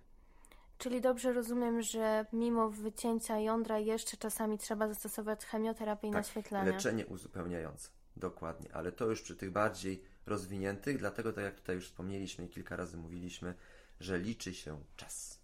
[0.79, 6.71] Czyli dobrze rozumiem, że mimo wycięcia jądra jeszcze czasami trzeba zastosować chemioterapię i tak, naświetlanie.
[6.71, 7.89] leczenie uzupełniające.
[8.15, 12.49] Dokładnie, ale to już przy tych bardziej rozwiniętych, dlatego tak jak tutaj już wspomnieliśmy i
[12.49, 13.53] kilka razy mówiliśmy,
[13.99, 15.39] że liczy się czas.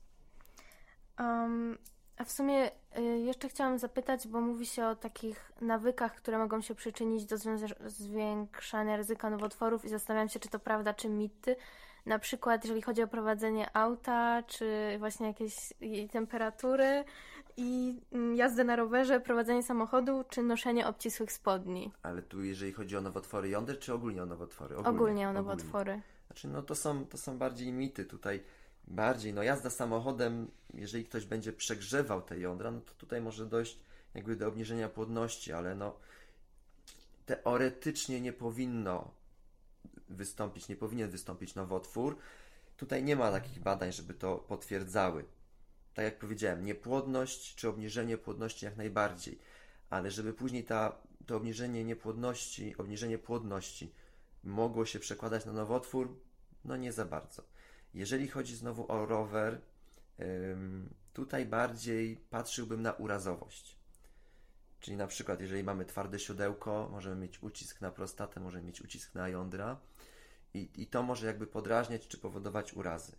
[1.20, 1.78] Um,
[2.18, 6.62] a w sumie y, jeszcze chciałam zapytać, bo mówi się o takich nawykach, które mogą
[6.62, 7.36] się przyczynić do
[7.86, 11.56] zwiększania ryzyka nowotworów i zastanawiam się, czy to prawda, czy mity.
[12.06, 15.56] Na przykład, jeżeli chodzi o prowadzenie auta, czy właśnie jakieś
[16.12, 17.04] temperatury
[17.58, 21.92] i mm, jazdę na rowerze, prowadzenie samochodu, czy noszenie obcisłych spodni.
[22.04, 24.76] Ale tu jeżeli chodzi o nowotwory jąder, czy ogólnie o nowotwory?
[24.76, 25.92] Ogólnie, ogólnie o nowotwory.
[25.92, 26.16] Ogólnie.
[26.28, 28.44] Znaczy, no to są, to są bardziej mity tutaj.
[28.88, 33.80] Bardziej, no jazda samochodem, jeżeli ktoś będzie przegrzewał te jądra, no to tutaj może dojść
[34.14, 35.96] jakby do obniżenia płodności, ale no
[37.26, 39.12] teoretycznie nie powinno
[40.10, 42.18] wystąpić, nie powinien wystąpić nowotwór.
[42.78, 45.26] Tutaj nie ma takich badań, żeby to potwierdzały.
[45.96, 49.40] Tak jak powiedziałem, niepłodność czy obniżenie płodności jak najbardziej,
[49.90, 53.94] ale żeby później ta, to obniżenie niepłodności, obniżenie płodności
[54.44, 56.20] mogło się przekładać na nowotwór,
[56.66, 57.44] no nie za bardzo.
[57.94, 59.62] Jeżeli chodzi znowu o rower,
[61.14, 63.76] tutaj bardziej patrzyłbym na urazowość.
[64.80, 69.16] Czyli na przykład, jeżeli mamy twarde siodełko, możemy mieć ucisk na prostatę, możemy mieć ucisk
[69.16, 69.80] na jądra
[70.54, 73.12] i, i to może jakby podrażniać czy powodować urazy.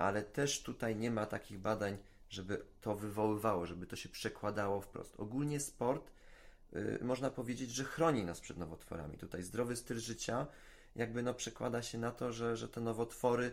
[0.00, 5.20] Ale też tutaj nie ma takich badań, żeby to wywoływało, żeby to się przekładało wprost.
[5.20, 6.10] Ogólnie sport
[6.72, 9.16] yy, można powiedzieć, że chroni nas przed nowotworami.
[9.18, 10.46] Tutaj zdrowy styl życia
[10.96, 13.52] jakby no przekłada się na to, że, że te nowotwory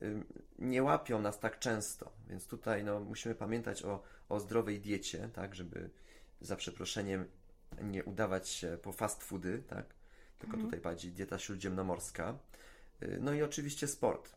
[0.00, 0.22] yy,
[0.58, 2.12] nie łapią nas tak często.
[2.28, 5.90] Więc tutaj no, musimy pamiętać o, o zdrowej diecie, tak, żeby
[6.40, 7.24] za przeproszeniem
[7.82, 9.94] nie udawać się po fast foody, tak?
[10.38, 10.64] Tylko mhm.
[10.64, 12.38] tutaj bardziej dieta śródziemnomorska.
[13.02, 14.36] Y, no i oczywiście sport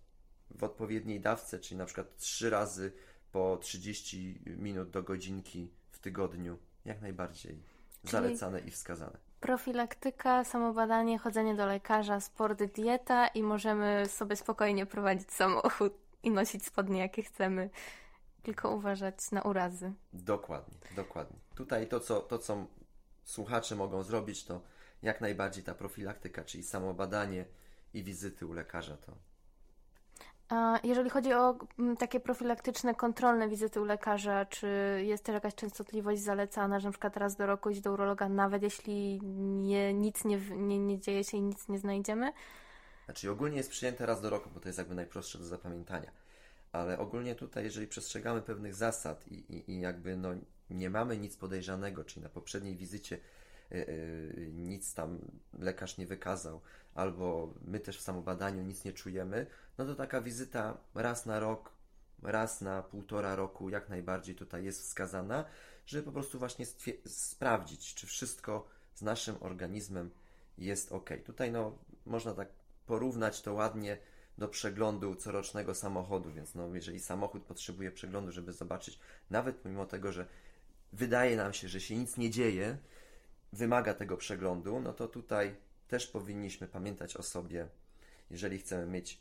[0.52, 2.92] w odpowiedniej dawce, czyli na przykład trzy razy
[3.32, 7.64] po 30 minut do godzinki w tygodniu, jak najbardziej
[8.02, 9.18] czyli zalecane i wskazane.
[9.40, 16.66] Profilaktyka, samobadanie, chodzenie do lekarza, sport, dieta i możemy sobie spokojnie prowadzić samochód i nosić
[16.66, 17.70] spodnie jakie chcemy,
[18.44, 19.94] tylko uważać na urazy.
[20.14, 21.38] Dokładnie, dokładnie.
[21.56, 22.66] Tutaj to, co, to, co
[23.24, 24.62] słuchacze mogą zrobić, to
[25.02, 27.46] jak najbardziej ta profilaktyka, czyli samo badanie
[27.94, 29.29] i wizyty u lekarza to.
[30.84, 34.68] Jeżeli chodzi o mm, takie profilaktyczne, kontrolne wizyty u lekarza, czy
[35.06, 38.64] jest też jakaś częstotliwość zalecana, że na przykład raz do roku iść do urologa, nawet
[38.64, 39.22] jeśli
[39.62, 42.34] nie, nic nie, nie, nie dzieje się i nic nie znajdziemy?
[43.06, 46.12] Znaczy ogólnie jest przyjęte raz do roku, bo to jest jakby najprostsze do zapamiętania.
[46.72, 50.30] Ale ogólnie tutaj, jeżeli przestrzegamy pewnych zasad i, i, i jakby no,
[50.70, 53.18] nie mamy nic podejrzanego, czyli na poprzedniej wizycie
[54.54, 55.20] nic tam
[55.60, 56.62] lekarz nie wykazał,
[56.96, 61.72] albo my też w samobadaniu nic nie czujemy, no to taka wizyta raz na rok,
[62.24, 65.46] raz na półtora roku jak najbardziej tutaj jest wskazana,
[65.86, 66.66] żeby po prostu właśnie
[67.06, 70.10] sprawdzić, czy wszystko z naszym organizmem
[70.58, 71.10] jest ok.
[71.26, 72.48] Tutaj no, można tak
[72.86, 73.98] porównać to ładnie
[74.38, 80.12] do przeglądu corocznego samochodu, więc no, jeżeli samochód potrzebuje przeglądu, żeby zobaczyć, nawet pomimo tego,
[80.12, 80.26] że
[80.94, 82.78] wydaje nam się, że się nic nie dzieje,
[83.54, 85.56] wymaga tego przeglądu, no to tutaj
[85.88, 87.68] też powinniśmy pamiętać o sobie,
[88.30, 89.20] jeżeli chcemy mieć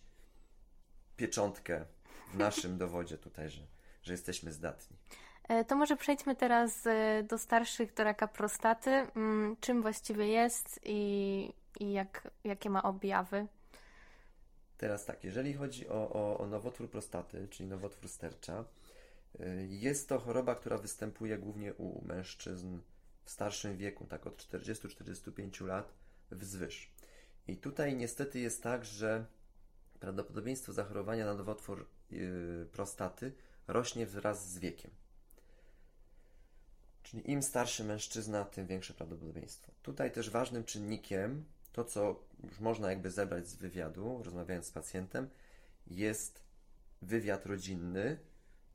[1.16, 1.84] pieczątkę
[2.32, 3.62] w naszym dowodzie tutaj, że,
[4.02, 4.96] że jesteśmy zdatni.
[5.48, 8.90] E, to może przejdźmy teraz e, do starszych, do raka prostaty.
[8.90, 13.46] Mm, czym właściwie jest i, i jak, jakie ma objawy?
[14.78, 18.64] Teraz tak, jeżeli chodzi o, o, o nowotwór prostaty, czyli nowotwór stercza,
[19.40, 22.78] y, jest to choroba, która występuje głównie u mężczyzn
[23.28, 25.94] w starszym wieku, tak od 40-45 lat
[26.30, 26.90] wzwyż.
[27.48, 29.26] I tutaj niestety jest tak, że
[30.00, 33.32] prawdopodobieństwo zachorowania na nowotwór yy, prostaty
[33.66, 34.90] rośnie wraz z wiekiem.
[37.02, 39.72] Czyli im starszy mężczyzna, tym większe prawdopodobieństwo.
[39.82, 45.28] Tutaj też ważnym czynnikiem, to co już można jakby zebrać z wywiadu, rozmawiając z pacjentem,
[45.86, 46.42] jest
[47.02, 48.18] wywiad rodzinny,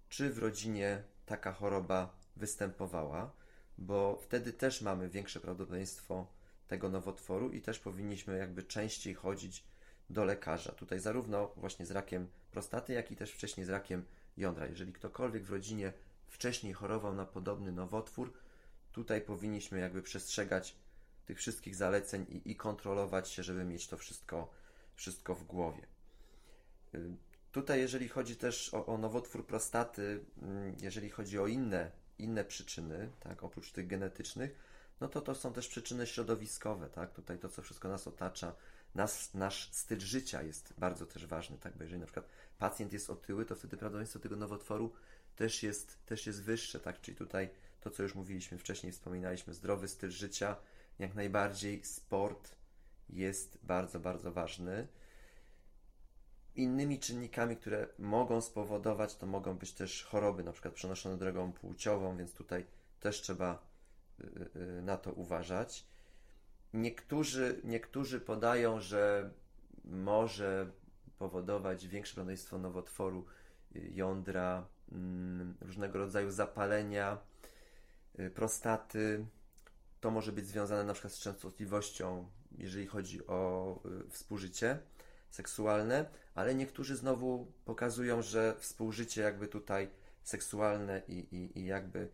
[0.09, 3.42] czy w rodzinie taka choroba występowała,
[3.77, 6.27] bo wtedy też mamy większe prawdopodobieństwo
[6.67, 9.63] tego nowotworu i też powinniśmy jakby częściej chodzić
[10.09, 10.71] do lekarza.
[10.71, 14.05] Tutaj zarówno właśnie z rakiem prostaty, jak i też wcześniej z rakiem
[14.37, 14.67] jądra.
[14.67, 15.93] Jeżeli ktokolwiek w rodzinie
[16.27, 18.33] wcześniej chorował na podobny nowotwór,
[18.91, 20.75] tutaj powinniśmy jakby przestrzegać
[21.25, 24.51] tych wszystkich zaleceń i, i kontrolować się, żeby mieć to wszystko,
[24.95, 25.87] wszystko w głowie.
[27.51, 31.91] Tutaj, jeżeli chodzi też o, o nowotwór prostaty, mm, jeżeli chodzi o inne,
[32.23, 34.55] inne przyczyny, tak, oprócz tych genetycznych,
[35.01, 37.13] no to to są też przyczyny środowiskowe, tak?
[37.13, 38.55] Tutaj to, co wszystko nas otacza,
[38.95, 41.77] nas, nasz styl życia jest bardzo też ważny, tak?
[41.77, 44.93] Bo jeżeli na przykład pacjent jest otyły, to wtedy prawdopodobieństwo tego nowotworu
[45.35, 47.01] też jest, też jest wyższe, tak?
[47.01, 47.49] Czyli tutaj
[47.81, 50.55] to, co już mówiliśmy wcześniej, wspominaliśmy, zdrowy styl życia,
[50.99, 52.55] jak najbardziej sport
[53.09, 54.87] jest bardzo, bardzo ważny.
[56.55, 62.17] Innymi czynnikami, które mogą spowodować, to mogą być też choroby, na przykład przenoszone drogą płciową,
[62.17, 62.65] więc tutaj
[62.99, 63.63] też trzeba
[64.19, 65.85] y, y, na to uważać.
[66.73, 69.29] Niektórzy, niektórzy podają, że
[69.85, 70.71] może
[71.17, 73.25] powodować większe prawdopodobieństwo nowotworu
[73.75, 77.17] y, jądra, mm, różnego rodzaju zapalenia
[78.35, 79.25] prostaty,
[80.01, 84.79] to może być związane na przykład z częstotliwością, jeżeli chodzi o y, współżycie
[85.33, 89.89] seksualne, ale niektórzy znowu pokazują, że współżycie jakby tutaj
[90.23, 92.09] seksualne i, i, i jakby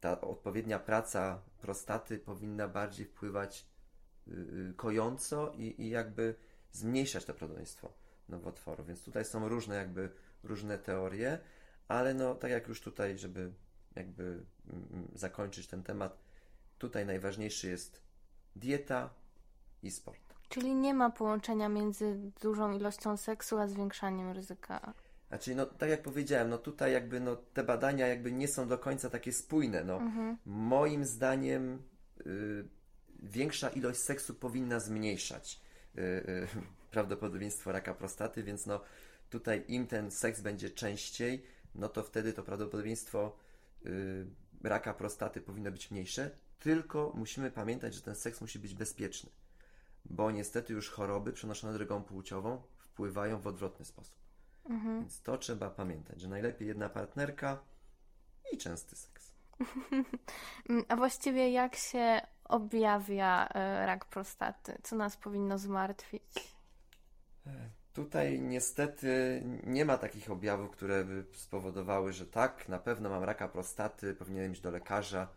[0.00, 3.66] ta odpowiednia praca prostaty powinna bardziej wpływać
[4.28, 6.34] y, y, kojąco i, i jakby
[6.72, 7.92] zmniejszać to prawdopodobieństwo
[8.28, 8.84] nowotworu.
[8.84, 10.10] Więc tutaj są różne jakby
[10.44, 11.38] różne teorie,
[11.88, 13.52] ale no tak jak już tutaj, żeby
[13.94, 16.18] jakby mm, mm, zakończyć ten temat,
[16.80, 18.00] Tutaj najważniejszy jest
[18.56, 19.14] dieta
[19.82, 20.29] i sport.
[20.50, 24.94] Czyli nie ma połączenia między dużą ilością seksu a zwiększaniem ryzyka.
[25.28, 28.78] Znaczy, no tak jak powiedziałem, no tutaj jakby no, te badania jakby nie są do
[28.78, 29.84] końca takie spójne.
[29.84, 30.36] No, mhm.
[30.46, 31.82] Moim zdaniem
[32.26, 32.64] y,
[33.22, 35.60] większa ilość seksu powinna zmniejszać
[35.98, 36.48] y, y,
[36.90, 38.80] prawdopodobieństwo raka prostaty, więc no
[39.30, 41.42] tutaj im ten seks będzie częściej,
[41.74, 43.36] no to wtedy to prawdopodobieństwo
[43.86, 44.26] y,
[44.62, 49.30] raka prostaty powinno być mniejsze tylko musimy pamiętać, że ten seks musi być bezpieczny,
[50.10, 54.14] bo niestety już choroby przenoszone drogą płciową wpływają w odwrotny sposób.
[54.64, 55.00] Mhm.
[55.00, 57.58] Więc to trzeba pamiętać, że najlepiej jedna partnerka
[58.52, 59.34] i częsty seks.
[60.88, 64.78] A właściwie jak się objawia e, rak prostaty?
[64.82, 66.54] Co nas powinno zmartwić?
[67.46, 73.24] E, tutaj niestety nie ma takich objawów, które by spowodowały, że tak, na pewno mam
[73.24, 75.28] raka prostaty, powinienem iść do lekarza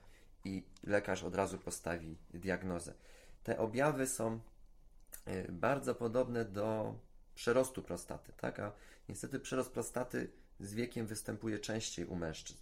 [0.45, 2.93] i lekarz od razu postawi diagnozę.
[3.43, 4.39] Te objawy są
[5.49, 6.95] bardzo podobne do
[7.35, 8.59] przerostu prostaty, tak?
[8.59, 8.71] A
[9.09, 12.59] niestety przerost prostaty z wiekiem występuje częściej u mężczyzn.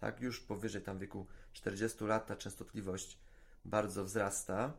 [0.00, 3.18] Tak, już powyżej tam wieku 40 lat ta częstotliwość
[3.64, 4.72] bardzo wzrasta.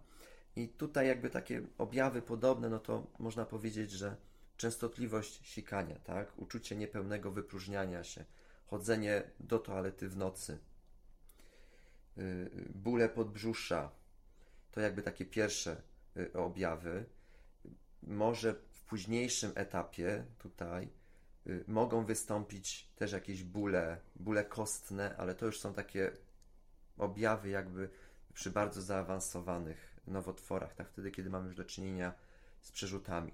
[0.55, 4.15] I tutaj jakby takie objawy podobne, no to można powiedzieć, że
[4.57, 6.37] częstotliwość sikania, tak?
[6.37, 8.25] Uczucie niepełnego wypróżniania się,
[8.67, 10.57] chodzenie do toalety w nocy,
[12.17, 13.91] Y, bóle podbrzusza,
[14.71, 15.77] to jakby takie pierwsze y,
[16.33, 17.05] objawy.
[18.03, 20.89] Może w późniejszym etapie tutaj
[21.47, 26.11] y, mogą wystąpić też jakieś bóle, bóle kostne, ale to już są takie
[26.97, 27.89] objawy jakby
[28.33, 32.13] przy bardzo zaawansowanych nowotworach, tak wtedy, kiedy mamy już do czynienia
[32.61, 33.31] z przerzutami.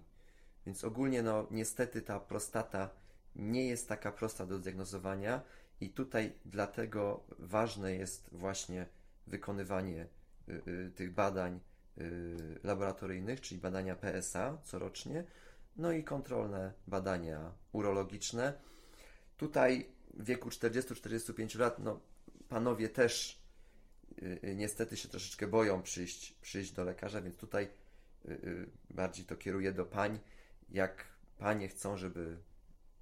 [0.66, 2.90] Więc ogólnie, no niestety ta prostata
[3.36, 5.42] nie jest taka prosta do zdiagnozowania
[5.82, 8.86] i tutaj dlatego ważne jest właśnie
[9.28, 10.08] wykonywanie
[10.50, 11.71] y, y, tych badań y,
[12.64, 15.24] laboratoryjnych, czyli badania PSA corocznie,
[15.78, 18.54] no i kontrolne badania urologiczne.
[19.38, 22.00] Tutaj w wieku 40-45 lat, no
[22.50, 23.42] panowie też
[24.56, 27.68] niestety się troszeczkę boją przyjść, przyjść do lekarza, więc tutaj
[28.90, 30.20] bardziej to kieruję do pań.
[30.70, 31.06] Jak
[31.38, 32.38] panie chcą, żeby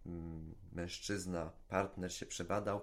[0.06, 2.82] Mm, mężczyzna, partner się przebadał,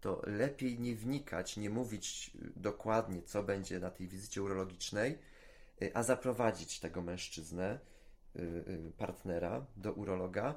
[0.00, 5.18] to lepiej nie wnikać, nie mówić dokładnie, co będzie na tej wizycie urologicznej,
[5.94, 7.78] a zaprowadzić tego mężczyznę,
[8.98, 10.54] partnera do urologa.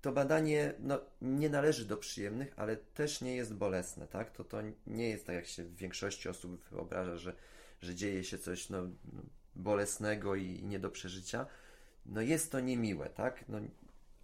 [0.00, 4.30] To badanie no, nie należy do przyjemnych, ale też nie jest bolesne, tak?
[4.30, 7.34] To, to nie jest tak, jak się w większości osób wyobraża, że,
[7.80, 8.78] że dzieje się coś no,
[9.56, 11.46] bolesnego i nie do przeżycia.
[12.06, 13.44] No jest to niemiłe, tak?
[13.48, 13.58] No,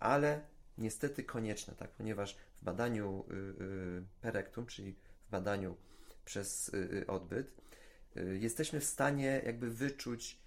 [0.01, 0.41] ale
[0.79, 1.91] niestety konieczne, tak?
[1.91, 4.95] Ponieważ w badaniu y, y, perektum, czyli
[5.29, 5.77] w badaniu
[6.25, 7.51] przez y, odbyt,
[8.17, 10.39] jesteśmy w stanie jakby wyczuć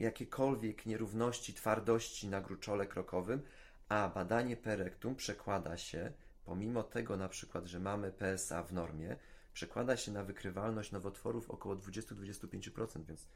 [0.00, 3.42] jakiekolwiek nierówności, twardości na gruczole krokowym,
[3.88, 6.12] a badanie perektum przekłada się,
[6.44, 9.16] pomimo tego na przykład, że mamy PSA w normie,
[9.52, 13.28] przekłada się na wykrywalność nowotworów około 20-25%, więc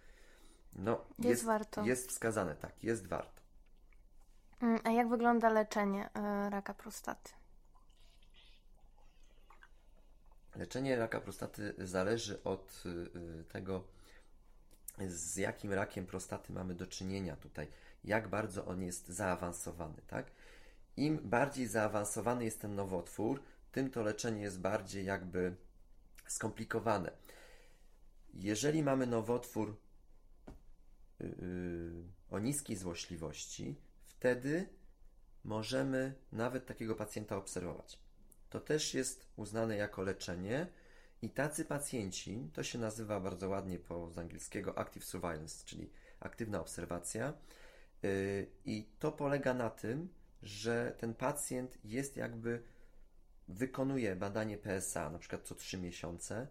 [0.73, 1.85] no, jest, jest, warto.
[1.85, 3.43] Jest wskazane, tak, jest warto.
[4.61, 7.38] Mm, a jak wygląda leczenie e, raka prostaty?
[10.59, 13.85] Leczenie raka prostaty zależy od e, tego,
[15.09, 17.69] z jakim rakiem prostaty mamy do czynienia tutaj,
[18.05, 20.31] jak bardzo on jest zaawansowany, tak?
[20.97, 23.43] Im bardziej zaawansowany jest ten nowotwór,
[23.73, 25.55] tym to leczenie jest bardziej jakby
[26.27, 27.11] skomplikowane.
[28.35, 29.77] Jeżeli mamy nowotwór
[31.21, 31.29] yy,
[32.31, 34.69] o niskiej złośliwości, wtedy
[35.45, 38.08] możemy nawet takiego pacjenta obserwować.
[38.51, 40.67] To też jest uznane jako leczenie
[41.23, 46.61] i tacy pacjenci, to się nazywa bardzo ładnie po z angielskiego active surveillance, czyli aktywna
[46.61, 47.33] obserwacja.
[48.03, 50.09] Yy, I to polega na tym,
[50.43, 52.63] że ten pacjent jest jakby
[53.49, 56.47] wykonuje badanie PSA, na przykład co 3 miesiące,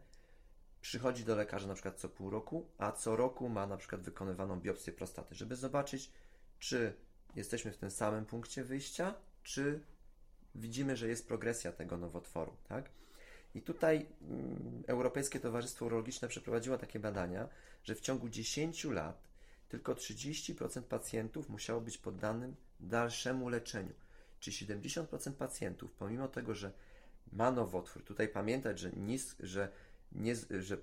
[0.82, 4.60] przychodzi do lekarza na przykład co pół roku, a co roku ma na przykład wykonywaną
[4.60, 6.12] biopsję prostaty, żeby zobaczyć,
[6.60, 6.94] czy
[7.36, 9.84] jesteśmy w tym samym punkcie wyjścia, czy
[10.58, 12.90] widzimy, że jest progresja tego nowotworu, tak?
[13.56, 17.50] I tutaj mm, Europejskie Towarzystwo Urologiczne przeprowadziło takie badania,
[17.84, 19.28] że w ciągu 10 lat
[19.70, 23.94] tylko 30% pacjentów musiało być poddanym dalszemu leczeniu.
[24.40, 26.72] Czy 70% pacjentów, pomimo tego, że
[27.32, 29.70] ma nowotwór, tutaj pamiętać, że, nis, że,
[30.12, 30.78] nie, że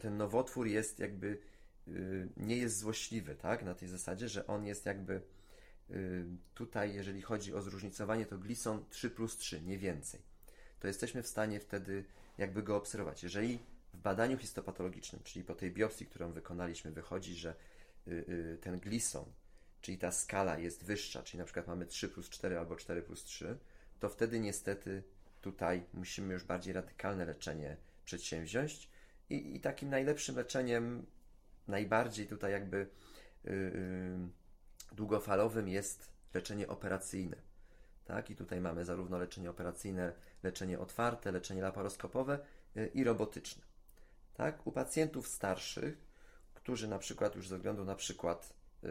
[0.00, 1.38] ten nowotwór jest jakby
[1.86, 3.64] yy, nie jest złośliwy, tak?
[3.64, 5.20] Na tej zasadzie, że on jest jakby
[6.54, 10.32] tutaj, jeżeli chodzi o zróżnicowanie, to glison 3 plus 3, nie więcej
[10.82, 12.04] to jesteśmy w stanie wtedy
[12.38, 13.22] jakby go obserwować.
[13.22, 13.58] Jeżeli
[13.94, 17.54] w badaniu histopatologicznym, czyli po tej biopsji, którą wykonaliśmy, wychodzi, że
[18.08, 19.24] y, y, ten glison,
[19.80, 23.24] czyli ta skala jest wyższa, czyli na przykład mamy 3 plus 4 albo 4 plus
[23.24, 23.58] 3,
[24.00, 25.02] to wtedy niestety
[25.40, 28.90] tutaj musimy już bardziej radykalne leczenie przedsięwziąć
[29.30, 31.06] i, i takim najlepszym leczeniem,
[31.68, 32.86] najbardziej tutaj jakby
[33.44, 33.52] yy,
[34.94, 37.36] długofalowym jest leczenie operacyjne.
[38.04, 38.30] Tak?
[38.30, 42.38] I tutaj mamy zarówno leczenie operacyjne leczenie otwarte, leczenie laparoskopowe
[42.76, 43.62] y, i robotyczne.
[44.34, 44.66] Tak?
[44.66, 46.12] U pacjentów starszych,
[46.54, 48.90] którzy na przykład już ze względu na przykład yy,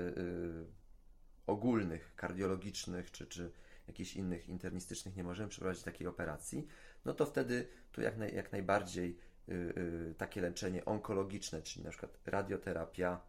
[1.48, 3.52] ogólnych, kardiologicznych czy, czy
[3.88, 6.68] jakichś innych internistycznych nie możemy przeprowadzić takiej operacji,
[7.06, 12.20] no to wtedy tu jak, naj, jak najbardziej yy, takie leczenie onkologiczne, czyli na przykład
[12.26, 13.22] radioterapia,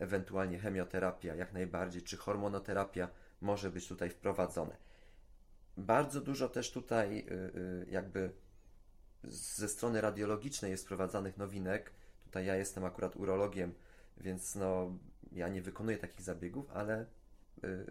[0.00, 3.08] ewentualnie chemioterapia, jak najbardziej, czy hormonoterapia
[3.40, 4.76] może być tutaj wprowadzone.
[5.76, 8.32] Bardzo dużo też tutaj y, y, jakby
[9.24, 11.92] ze strony radiologicznej jest wprowadzanych nowinek.
[12.24, 13.74] Tutaj ja jestem akurat urologiem,
[14.16, 14.98] więc no,
[15.32, 17.06] ja nie wykonuję takich zabiegów, ale
[17.64, 17.86] y,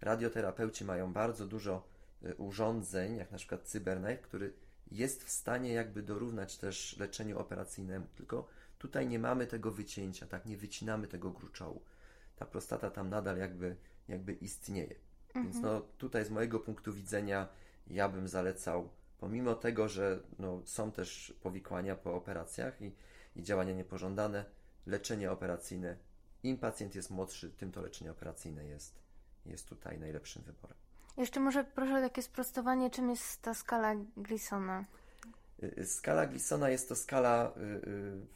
[0.00, 1.88] radioterapeuci mają bardzo dużo
[2.38, 4.52] urządzeń, jak na przykład CyberKnife, który
[4.90, 8.48] jest w stanie jakby dorównać też leczeniu operacyjnemu, tylko
[8.78, 11.82] tutaj nie mamy tego wycięcia, tak, nie wycinamy tego gruczołu.
[12.36, 13.76] Ta prostata tam nadal jakby,
[14.08, 14.94] jakby istnieje.
[15.28, 15.44] Mhm.
[15.44, 17.48] Więc no, tutaj z mojego punktu widzenia
[17.86, 18.88] ja bym zalecał,
[19.18, 22.92] pomimo tego, że no, są też powikłania po operacjach i,
[23.36, 24.44] i działania niepożądane,
[24.86, 25.96] leczenie operacyjne.
[26.42, 28.94] Im pacjent jest młodszy, tym to leczenie operacyjne jest,
[29.46, 30.76] jest tutaj najlepszym wyborem.
[31.16, 34.84] Jeszcze może proszę o takie sprostowanie, czym jest ta skala Glisona?
[35.62, 37.80] Y, y, skala Glisona jest to skala, y,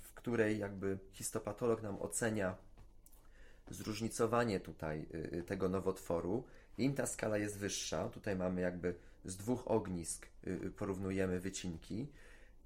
[0.03, 2.57] w której jakby histopatolog nam ocenia
[3.71, 5.07] zróżnicowanie tutaj
[5.47, 6.45] tego nowotworu
[6.79, 8.95] im ta skala jest wyższa, tutaj mamy jakby
[9.25, 12.09] z dwóch ognisk y, y, porównujemy wycinki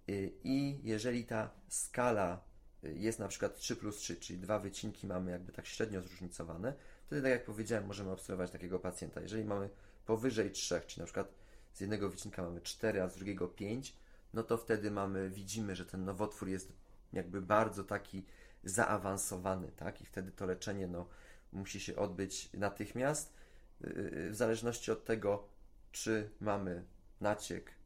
[0.09, 2.41] y, i jeżeli ta skala
[2.83, 6.75] jest na przykład 3 plus 3, czyli dwa wycinki mamy jakby tak średnio zróżnicowane,
[7.07, 9.21] wtedy tak jak powiedziałem, możemy obserwować takiego pacjenta.
[9.21, 9.69] Jeżeli mamy
[10.07, 11.29] powyżej 3, czyli na przykład
[11.75, 13.95] z jednego wycinka mamy 4, a z drugiego 5,
[14.37, 16.72] no to wtedy mamy, widzimy, że ten nowotwór jest
[17.12, 18.24] jakby bardzo taki
[18.64, 20.01] zaawansowany, tak?
[20.01, 21.09] I wtedy to leczenie no,
[21.53, 23.32] musi się odbyć natychmiast
[23.80, 25.49] w zależności od tego,
[25.93, 26.84] czy mamy
[27.20, 27.76] naciek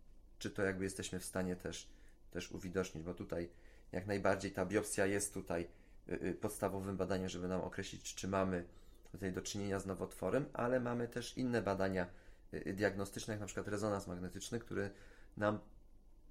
[0.40, 1.88] czy to jakby jesteśmy w stanie też,
[2.30, 3.50] też uwidocznić, bo tutaj
[3.92, 5.68] jak najbardziej ta biopsja jest tutaj
[6.08, 8.64] y, y, podstawowym badaniem, żeby nam określić, czy mamy
[9.12, 12.06] tutaj do czynienia z nowotworem, ale mamy też inne badania
[12.54, 14.90] y, diagnostyczne, jak na przykład rezonans magnetyczny, który
[15.36, 15.58] nam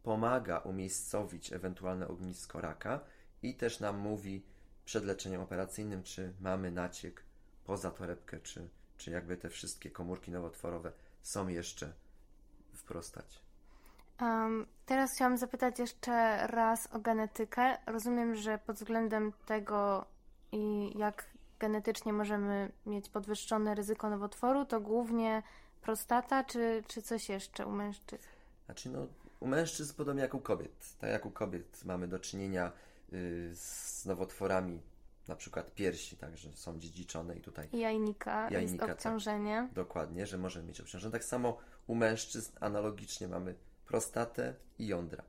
[0.04, 3.00] pomaga umiejscowić ewentualne ognisko raka
[3.44, 4.44] i też nam mówi
[4.86, 7.24] przed leczeniem operacyjnym, czy mamy naciek
[7.64, 10.92] poza torebkę, czy, czy jakby te wszystkie komórki nowotworowe
[11.22, 11.94] są jeszcze
[12.74, 13.40] w prostacie.
[14.22, 17.78] Um, teraz chciałam zapytać jeszcze raz o genetykę.
[17.86, 20.06] Rozumiem, że pod względem tego
[20.52, 21.26] i jak
[21.60, 25.44] genetycznie możemy mieć podwyższone ryzyko nowotworu, to głównie
[25.82, 28.28] prostata, czy, czy coś jeszcze u mężczyzn?
[28.66, 29.08] Znaczy, no,
[29.40, 30.96] u mężczyzn podobnie jak u kobiet.
[31.00, 32.72] Tak jak u kobiet mamy do czynienia
[33.14, 34.82] y, z nowotworami,
[35.28, 37.70] na przykład piersi, także są dziedziczone i tutaj.
[37.74, 39.56] Jajnika, jajnika jest obciążenie.
[39.56, 41.12] Tak, dokładnie, że możemy mieć obciążenie.
[41.12, 45.24] Tak samo u mężczyzn analogicznie mamy prostatę i jądra.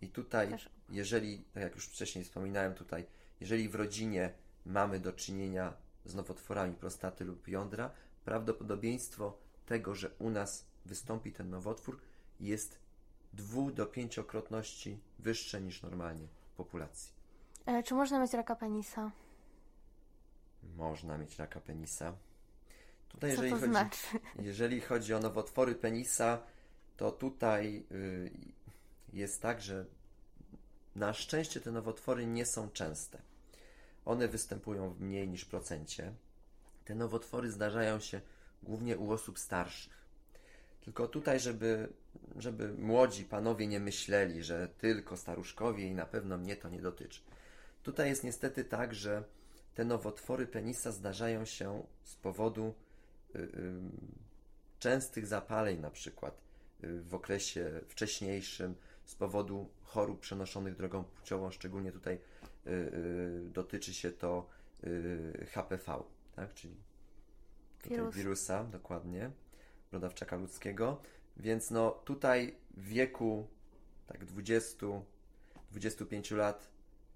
[0.00, 0.70] I tutaj, Też.
[0.88, 3.06] jeżeli, tak jak już wcześniej wspominałem tutaj,
[3.40, 4.32] jeżeli w rodzinie
[4.66, 5.72] mamy do czynienia
[6.04, 7.90] z nowotworami prostaty lub jądra,
[8.24, 12.00] prawdopodobieństwo tego, że u nas wystąpi ten nowotwór
[12.40, 12.78] jest
[13.36, 17.12] dwu do pięciokrotności wyższe niż normalnie w populacji.
[17.66, 19.10] E, czy można mieć raka penisa?
[20.76, 22.12] Można mieć raka penisa.
[23.08, 24.18] Tutaj, Co jeżeli, to chodzi, znaczy?
[24.38, 26.38] jeżeli chodzi o nowotwory penisa,
[26.96, 28.30] to tutaj y,
[29.12, 29.86] jest tak, że
[30.94, 33.22] na szczęście te nowotwory nie są częste.
[34.04, 36.14] One występują w mniej niż procencie.
[36.84, 38.20] Te nowotwory zdarzają się
[38.62, 40.05] głównie u osób starszych.
[40.86, 41.88] Tylko tutaj, żeby,
[42.36, 47.20] żeby młodzi panowie nie myśleli, że tylko staruszkowie i na pewno mnie to nie dotyczy.
[47.82, 49.24] Tutaj jest niestety tak, że
[49.74, 52.74] te nowotwory penisa zdarzają się z powodu
[53.34, 53.48] y, y,
[54.78, 56.40] częstych zapaleń, na przykład
[56.84, 58.74] y, w okresie wcześniejszym,
[59.04, 62.14] z powodu chorób przenoszonych drogą płciową, szczególnie tutaj
[62.66, 64.48] y, y, dotyczy się to
[65.52, 66.02] HPV,
[66.36, 66.54] tak?
[66.54, 66.74] czyli
[67.84, 68.14] Wirus.
[68.14, 69.30] wirusa, dokładnie
[69.90, 71.00] brodawczaka ludzkiego.
[71.36, 73.46] Więc no tutaj w wieku
[74.06, 76.68] tak 20-25 lat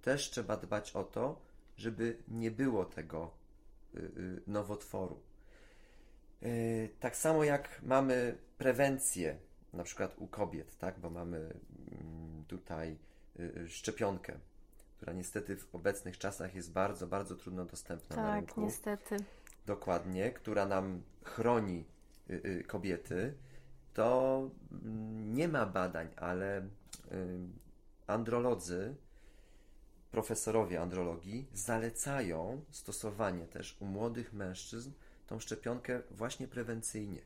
[0.02, 1.40] też trzeba dbać o to,
[1.76, 3.30] żeby nie było tego
[3.94, 5.20] y, y, nowotworu.
[6.42, 9.38] Y, tak samo jak mamy prewencję,
[9.72, 12.96] na przykład u kobiet, tak, bo mamy mm, tutaj
[13.68, 14.32] szczepionkę,
[14.96, 18.54] która niestety w obecnych czasach jest bardzo, bardzo trudno dostępna tak, na rynku.
[18.54, 19.16] Tak, niestety.
[19.66, 21.84] Dokładnie, która nam chroni
[22.66, 23.34] kobiety,
[23.94, 24.50] to
[25.12, 26.66] nie ma badań, ale y,
[28.06, 28.94] androlodzy,
[30.10, 34.90] profesorowie andrologii zalecają stosowanie też u młodych mężczyzn
[35.26, 37.22] tą szczepionkę właśnie prewencyjnie,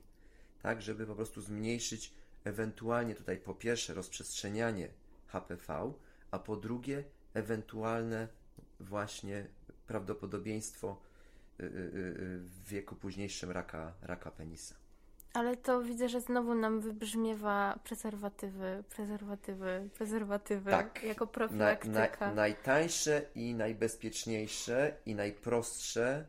[0.62, 2.12] tak, żeby po prostu zmniejszyć
[2.44, 4.88] ewentualnie tutaj po pierwsze rozprzestrzenianie
[5.26, 5.92] HPV,
[6.30, 8.28] a po drugie ewentualne
[8.80, 9.46] właśnie
[9.86, 11.00] prawdopodobieństwo
[11.58, 14.83] w wieku późniejszym raka, raka penisa.
[15.34, 21.02] Ale to widzę, że znowu nam wybrzmiewa prezerwatywy, prezerwatywy, prezerwatywy tak.
[21.02, 22.20] jako profilaktyka.
[22.20, 26.26] Na, na, najtańsze i najbezpieczniejsze i najprostsze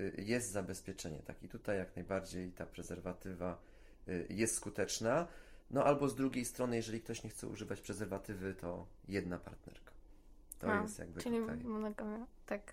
[0.00, 1.18] y, jest zabezpieczenie.
[1.18, 3.58] Tak i tutaj jak najbardziej ta prezerwatywa
[4.08, 5.26] y, jest skuteczna.
[5.70, 9.92] No albo z drugiej strony, jeżeli ktoś nie chce używać prezerwatywy, to jedna partnerka.
[10.58, 11.56] To A, jest jakby czyli tutaj.
[11.64, 12.26] Monogamia.
[12.46, 12.72] Tak.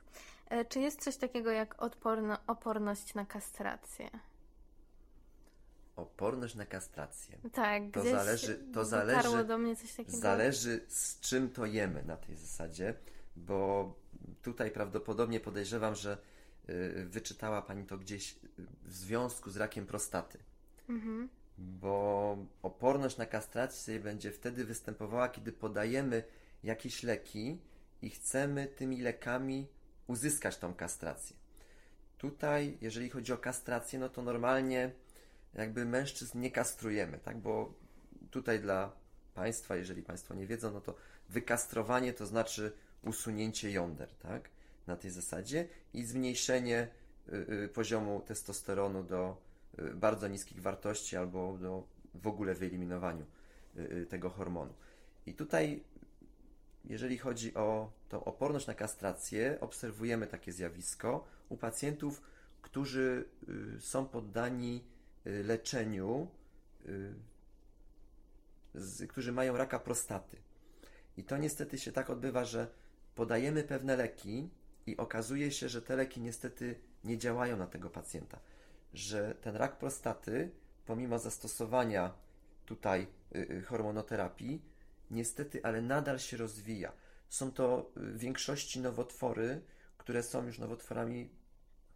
[0.50, 4.10] E, czy jest coś takiego jak odporno, oporność na kastrację?
[5.98, 7.38] Oporność na kastrację.
[7.54, 10.18] Tak, to zależy, to zależy, do mnie coś takiego.
[10.18, 12.94] Zależy z czym to jemy na tej zasadzie,
[13.36, 13.94] bo
[14.42, 16.18] tutaj prawdopodobnie podejrzewam, że
[16.70, 18.36] y, wyczytała Pani to gdzieś
[18.84, 20.38] w związku z rakiem prostaty.
[20.90, 21.30] Mhm.
[21.58, 26.24] Bo oporność na kastrację będzie wtedy występowała, kiedy podajemy
[26.64, 27.58] jakieś leki
[28.02, 29.68] i chcemy tymi lekami
[30.08, 31.36] uzyskać tą kastrację.
[32.18, 34.92] Tutaj, jeżeli chodzi o kastrację, no to normalnie
[35.62, 37.38] jakby mężczyzn nie kastrujemy, tak?
[37.38, 37.74] Bo
[38.32, 38.92] tutaj dla
[39.34, 40.96] Państwa, jeżeli Państwo nie wiedzą, no to
[41.30, 42.72] wykastrowanie to znaczy
[43.04, 44.50] usunięcie jąder, tak?
[44.88, 46.88] Na tej zasadzie i zmniejszenie
[47.30, 47.36] y,
[47.66, 49.38] y, poziomu testosteronu do
[49.80, 51.84] y, bardzo niskich wartości albo do
[52.16, 53.26] w ogóle wyeliminowaniu
[54.10, 54.74] tego hormonu.
[55.26, 55.84] I tutaj,
[56.86, 62.22] jeżeli chodzi o tą oporność na kastrację, obserwujemy takie zjawisko u pacjentów,
[62.62, 63.26] którzy
[63.80, 64.84] są poddani
[65.28, 66.28] leczeniu,
[66.86, 67.14] y,
[69.08, 70.38] którzy mają raka prostaty.
[71.18, 72.68] I to niestety się tak odbywa, że
[73.16, 74.50] podajemy pewne leki
[74.86, 78.40] i okazuje się, że te leki niestety nie działają na tego pacjenta.
[78.94, 80.52] Że ten rak prostaty,
[80.86, 82.14] pomimo zastosowania
[82.66, 84.62] tutaj y, hormonoterapii,
[85.12, 86.92] niestety, ale nadal się rozwija.
[87.30, 89.62] Są to w większości nowotwory,
[89.98, 91.30] które są już nowotworami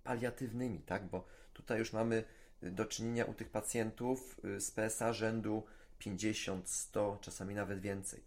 [0.03, 1.05] paliatywnymi, tak?
[1.05, 2.23] Bo tutaj już mamy
[2.61, 5.63] do czynienia u tych pacjentów z PSA rzędu
[6.01, 8.23] 50, 100, czasami nawet więcej.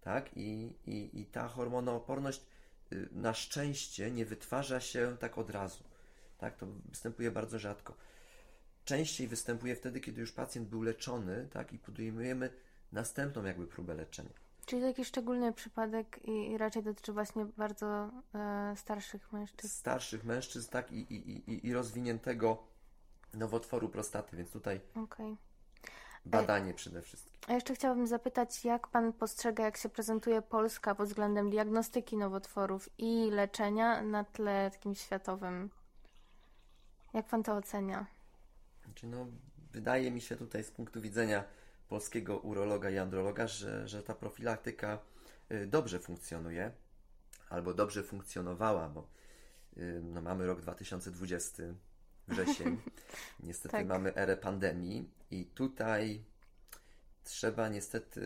[0.00, 0.36] Tak?
[0.36, 2.42] I, i, i ta hormonooporność
[2.92, 5.84] y, na szczęście nie wytwarza się tak od razu.
[6.38, 6.56] Tak?
[6.56, 7.94] To występuje bardzo rzadko.
[8.84, 11.72] Częściej występuje wtedy, kiedy już pacjent był leczony, tak?
[11.72, 12.50] I podejmujemy
[12.92, 14.30] następną jakby próbę leczenia.
[14.66, 19.74] Czyli to jakiś szczególny przypadek i raczej dotyczy właśnie bardzo e, starszych mężczyzn.
[19.74, 22.62] Starszych mężczyzn, tak, i, i, i, i rozwiniętego
[23.34, 25.36] nowotworu prostaty, więc tutaj okay.
[26.24, 27.40] badanie przede wszystkim.
[27.48, 32.88] A jeszcze chciałabym zapytać, jak Pan postrzega, jak się prezentuje Polska pod względem diagnostyki nowotworów
[32.98, 35.70] i leczenia na tle takim światowym?
[37.14, 38.06] Jak Pan to ocenia?
[38.84, 39.26] Znaczy, no,
[39.72, 41.44] wydaje mi się tutaj z punktu widzenia
[41.88, 44.98] polskiego urologa i androloga, że, że ta profilaktyka
[45.52, 46.72] y, dobrze funkcjonuje,
[47.48, 49.08] albo dobrze funkcjonowała, bo
[49.76, 51.62] y, no, mamy rok 2020,
[52.28, 52.80] wrzesień,
[53.40, 53.86] niestety tak.
[53.86, 56.24] mamy erę pandemii i tutaj
[57.24, 58.20] trzeba niestety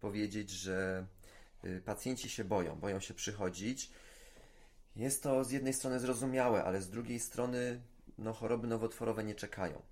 [0.00, 1.06] powiedzieć, że
[1.64, 3.90] y, pacjenci się boją, boją się przychodzić.
[4.96, 7.80] Jest to z jednej strony zrozumiałe, ale z drugiej strony
[8.18, 9.82] no, choroby nowotworowe nie czekają.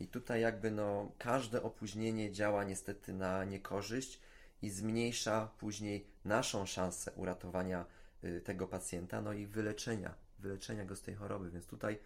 [0.00, 4.20] I tutaj jakby no, każde opóźnienie działa niestety na niekorzyść
[4.62, 7.84] i zmniejsza później naszą szansę uratowania
[8.24, 11.50] y, tego pacjenta, no i wyleczenia, wyleczenia go z tej choroby.
[11.50, 11.98] Więc tutaj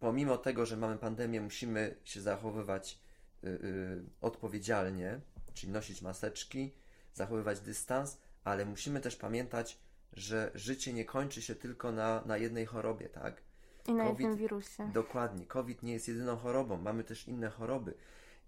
[0.00, 3.00] pomimo tego, że mamy pandemię, musimy się zachowywać
[3.44, 5.20] Y, y, odpowiedzialnie,
[5.54, 6.72] czyli nosić maseczki,
[7.14, 9.78] zachowywać dystans, ale musimy też pamiętać,
[10.12, 13.42] że życie nie kończy się tylko na, na jednej chorobie, tak?
[13.86, 14.90] I na COVID, jednym wirusie.
[14.94, 15.46] Dokładnie.
[15.46, 17.94] COVID nie jest jedyną chorobą, mamy też inne choroby.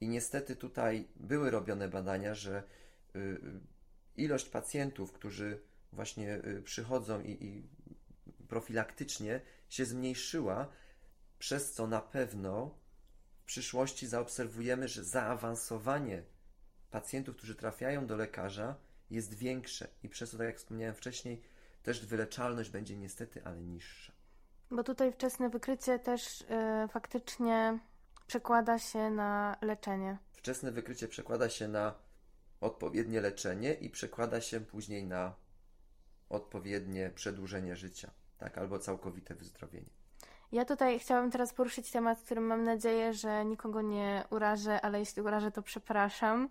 [0.01, 2.63] I niestety tutaj były robione badania, że
[3.17, 3.41] y,
[4.17, 5.61] ilość pacjentów, którzy
[5.93, 7.63] właśnie przychodzą i, i
[8.51, 10.69] profilaktycznie się zmniejszyła,
[11.39, 12.79] przez co na pewno
[13.47, 16.23] przyszłości zaobserwujemy, że zaawansowanie
[16.91, 18.77] pacjentów, którzy trafiają do lekarza,
[19.11, 21.43] jest większe i przez to, tak jak wspomniałem wcześniej,
[21.83, 24.13] też wyleczalność będzie niestety, ale niższa.
[24.71, 27.79] Bo tutaj wczesne wykrycie też yy, faktycznie
[28.27, 30.19] przekłada się na leczenie.
[30.33, 31.95] Wczesne wykrycie przekłada się na
[32.61, 35.35] odpowiednie leczenie i przekłada się później na
[36.29, 38.11] odpowiednie przedłużenie życia,
[38.41, 39.91] tak, albo całkowite wyzdrowienie.
[40.53, 45.23] Ja tutaj chciałabym teraz poruszyć temat, którym mam nadzieję, że nikogo nie urażę, ale jeśli
[45.23, 46.49] urażę, to przepraszam,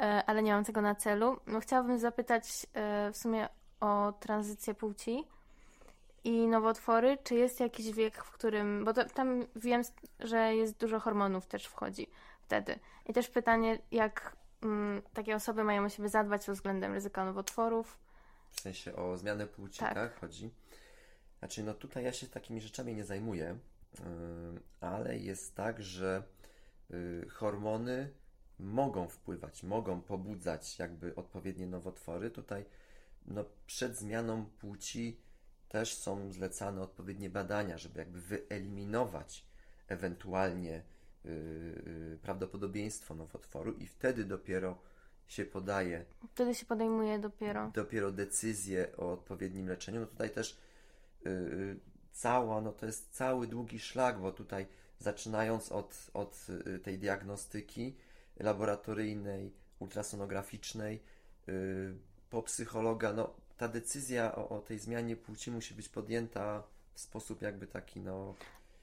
[0.00, 1.40] e, ale nie mam tego na celu.
[1.46, 3.48] No, chciałabym zapytać e, w sumie
[3.80, 5.24] o tranzycję płci
[6.24, 7.18] i nowotwory.
[7.24, 8.84] Czy jest jakiś wiek, w którym.
[8.84, 9.82] Bo to, tam wiem,
[10.20, 12.06] że jest dużo hormonów też wchodzi
[12.42, 12.78] wtedy.
[13.06, 17.98] I też pytanie, jak mm, takie osoby mają o siebie zadbać pod względem ryzyka nowotworów.
[18.50, 19.94] W sensie o zmianę płci, tak?
[19.94, 20.20] tak?
[20.20, 20.50] Chodzi.
[21.38, 23.58] Znaczy, no tutaj ja się takimi rzeczami nie zajmuję,
[23.98, 24.04] yy,
[24.80, 26.22] ale jest tak, że
[26.90, 28.10] yy, hormony
[28.58, 32.30] mogą wpływać, mogą pobudzać jakby odpowiednie nowotwory.
[32.30, 32.64] Tutaj
[33.26, 35.20] no, przed zmianą płci
[35.68, 39.46] też są zlecane odpowiednie badania, żeby jakby wyeliminować
[39.88, 40.82] ewentualnie
[41.24, 44.78] yy, prawdopodobieństwo nowotworu i wtedy dopiero
[45.26, 46.04] się podaje.
[46.30, 47.70] Wtedy się podejmuje dopiero.
[47.74, 50.00] Dopiero decyzję o odpowiednim leczeniu.
[50.00, 50.67] No tutaj też Y, y,
[52.12, 54.66] cała, no to jest cały długi szlak, bo tutaj
[54.98, 57.96] zaczynając od, od y, tej diagnostyki
[58.36, 61.02] laboratoryjnej, ultrasonograficznej,
[62.30, 66.62] po psychologa, no ta decyzja o, o tej zmianie płci musi być podjęta
[66.94, 68.34] w sposób jakby taki, no...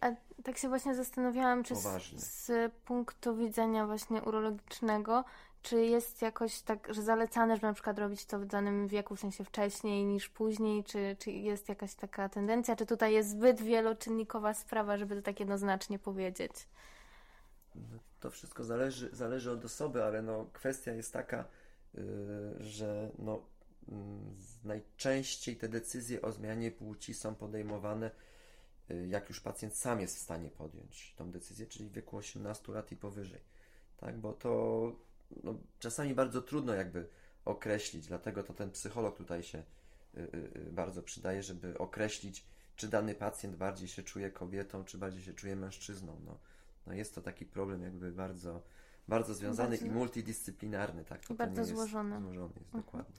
[0.01, 0.11] A
[0.43, 1.83] tak się właśnie zastanawiałam, czy z,
[2.15, 5.23] z, punktu widzenia właśnie urologicznego,
[5.65, 9.19] czy jest jakoś tak, że zalecane, żeby na przykład robić to w danym wieku, w
[9.19, 14.53] sensie wcześniej niż później, czy, czy jest jakaś taka tendencja, czy tutaj jest zbyt wieloczynnikowa
[14.53, 16.51] sprawa, żeby to tak jednoznacznie powiedzieć?
[18.19, 21.45] To wszystko zależy, zależy od osoby, ale no, kwestia jest taka,
[21.93, 22.03] yy,
[22.59, 23.41] że no,
[23.87, 23.95] yy,
[24.63, 28.11] najczęściej te decyzje o zmianie płci są podejmowane,
[28.89, 32.71] yy, jak już pacjent sam jest w stanie podjąć tą decyzję, czyli w wieku 18
[32.71, 33.41] lat i powyżej.
[33.97, 35.04] Tak, bo to
[35.43, 37.07] no, czasami bardzo trudno jakby
[37.45, 42.45] określić, dlatego to ten psycholog tutaj się y, y, y, bardzo przydaje, żeby określić,
[42.75, 46.21] czy dany pacjent bardziej się czuje kobietą, czy bardziej się czuje mężczyzną.
[46.25, 46.37] No,
[46.87, 48.61] no jest to taki problem jakby bardzo,
[49.07, 49.85] bardzo związany bardzo...
[49.85, 51.25] i multidyscyplinarny, tak?
[51.25, 52.15] To bardzo to złożony.
[52.15, 52.83] Jest, złożony jest, mhm.
[52.83, 53.15] dokładnie.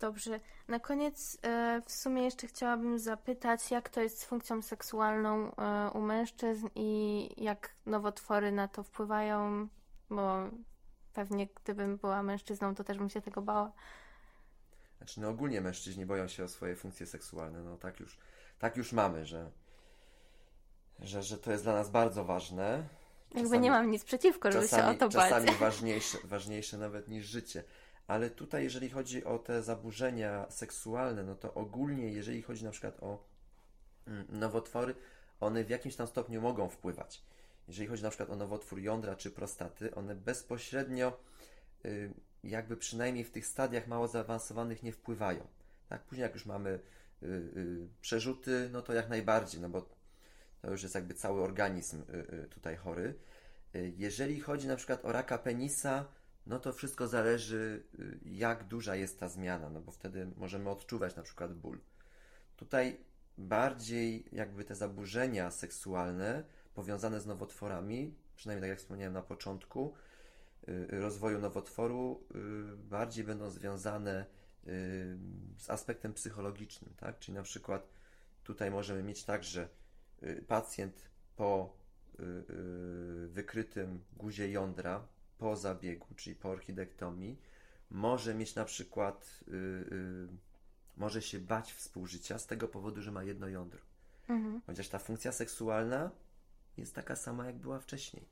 [0.00, 0.40] Dobrze.
[0.68, 5.90] Na koniec e, w sumie jeszcze chciałabym zapytać, jak to jest z funkcją seksualną e,
[5.90, 9.68] u mężczyzn i jak nowotwory na to wpływają,
[10.10, 10.50] bo
[11.18, 13.72] pewnie gdybym była mężczyzną, to też bym się tego bała.
[14.98, 17.62] Znaczy, no ogólnie mężczyźni boją się o swoje funkcje seksualne.
[17.62, 18.18] No tak już,
[18.58, 19.50] tak już mamy, że,
[20.98, 22.88] że, że to jest dla nas bardzo ważne.
[23.30, 25.30] Jakby czasami, nie mam nic przeciwko, żeby czasami, się o to bać.
[25.30, 27.64] Czasami ważniejsze, ważniejsze nawet niż życie.
[28.06, 33.02] Ale tutaj, jeżeli chodzi o te zaburzenia seksualne, no to ogólnie, jeżeli chodzi na przykład
[33.02, 33.24] o
[34.06, 34.94] mm, nowotwory,
[35.40, 37.22] one w jakimś tam stopniu mogą wpływać.
[37.68, 41.20] Jeżeli chodzi na przykład o nowotwór jądra czy prostaty, one bezpośrednio,
[41.84, 42.12] y,
[42.44, 45.46] jakby przynajmniej w tych stadiach mało zaawansowanych, nie wpływają.
[45.88, 46.02] Tak?
[46.02, 46.70] Później, jak już mamy
[47.22, 49.88] y, y, przerzuty, no to jak najbardziej, no bo
[50.62, 52.02] to już jest jakby cały organizm
[52.50, 53.14] tutaj chory.
[53.96, 56.04] Jeżeli chodzi na przykład o raka penisa,
[56.46, 57.82] no to wszystko zależy,
[58.24, 61.78] jak duża jest ta zmiana, no bo wtedy możemy odczuwać na przykład ból.
[62.56, 63.00] Tutaj
[63.38, 66.44] bardziej jakby te zaburzenia seksualne
[66.78, 69.94] powiązane z nowotworami, przynajmniej tak jak wspomniałem na początku,
[70.68, 72.24] y, rozwoju nowotworu,
[72.74, 74.26] y, bardziej będą związane
[74.66, 75.18] y,
[75.56, 77.18] z aspektem psychologicznym, tak?
[77.18, 77.88] Czyli na przykład
[78.44, 79.68] tutaj możemy mieć tak, że
[80.46, 81.76] pacjent po
[83.28, 85.06] wykrytym guzie jądra,
[85.38, 87.40] po zabiegu, czyli po orchidektomii,
[87.90, 89.40] może mieć na przykład,
[90.96, 93.80] może się bać współżycia z tego powodu, że ma jedno jądro.
[94.28, 94.60] Mhm.
[94.66, 96.10] Chociaż ta funkcja seksualna
[96.80, 98.28] jest taka sama, jak była wcześniej.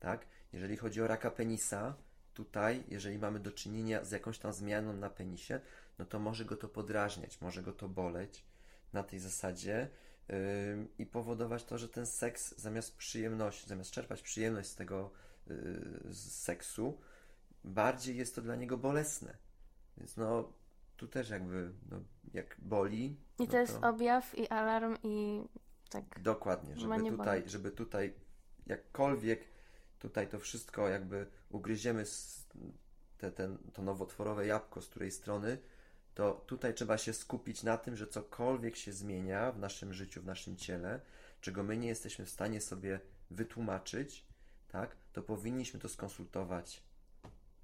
[0.00, 0.26] Tak?
[0.52, 1.94] Jeżeli chodzi o raka penisa,
[2.34, 5.60] tutaj, jeżeli mamy do czynienia z jakąś tam zmianą na penisie,
[5.98, 8.44] no to może go to podrażniać, może go to boleć
[8.92, 9.88] na tej zasadzie
[10.28, 10.36] yy,
[10.98, 15.10] i powodować to, że ten seks zamiast przyjemności, zamiast czerpać przyjemność z tego
[15.46, 15.54] yy,
[16.10, 16.98] z seksu,
[17.64, 19.36] bardziej jest to dla niego bolesne.
[19.96, 20.52] Więc no,
[20.96, 22.00] tu też jakby, no,
[22.34, 23.04] jak boli.
[23.38, 25.44] I no to jest objaw i alarm i
[25.92, 26.22] tak.
[26.22, 28.14] Dokładnie, żeby tutaj, żeby tutaj
[28.66, 29.52] jakkolwiek
[29.98, 32.04] tutaj to wszystko jakby ugryziemy
[33.18, 35.58] te, ten, to nowotworowe jabłko z której strony,
[36.14, 40.26] to tutaj trzeba się skupić na tym, że cokolwiek się zmienia w naszym życiu, w
[40.26, 41.00] naszym ciele,
[41.40, 44.26] czego my nie jesteśmy w stanie sobie wytłumaczyć,
[44.68, 46.82] tak, to powinniśmy to skonsultować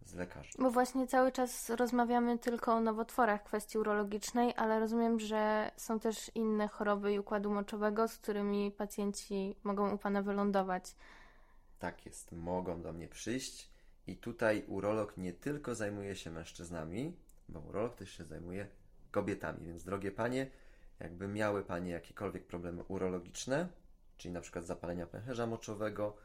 [0.09, 0.53] z lekarzem.
[0.59, 6.31] Bo właśnie cały czas rozmawiamy tylko o nowotworach kwestii urologicznej, ale rozumiem, że są też
[6.35, 10.95] inne choroby układu moczowego, z którymi pacjenci mogą u Pana wylądować.
[11.79, 13.71] Tak jest, mogą do mnie przyjść
[14.07, 17.17] i tutaj urolog nie tylko zajmuje się mężczyznami,
[17.49, 18.67] bo urolog też się zajmuje
[19.11, 20.51] kobietami, więc drogie Panie,
[21.01, 23.69] jakby miały Panie jakiekolwiek problemy urologiczne,
[24.17, 26.17] czyli na przykład zapalenia pęcherza moczowego,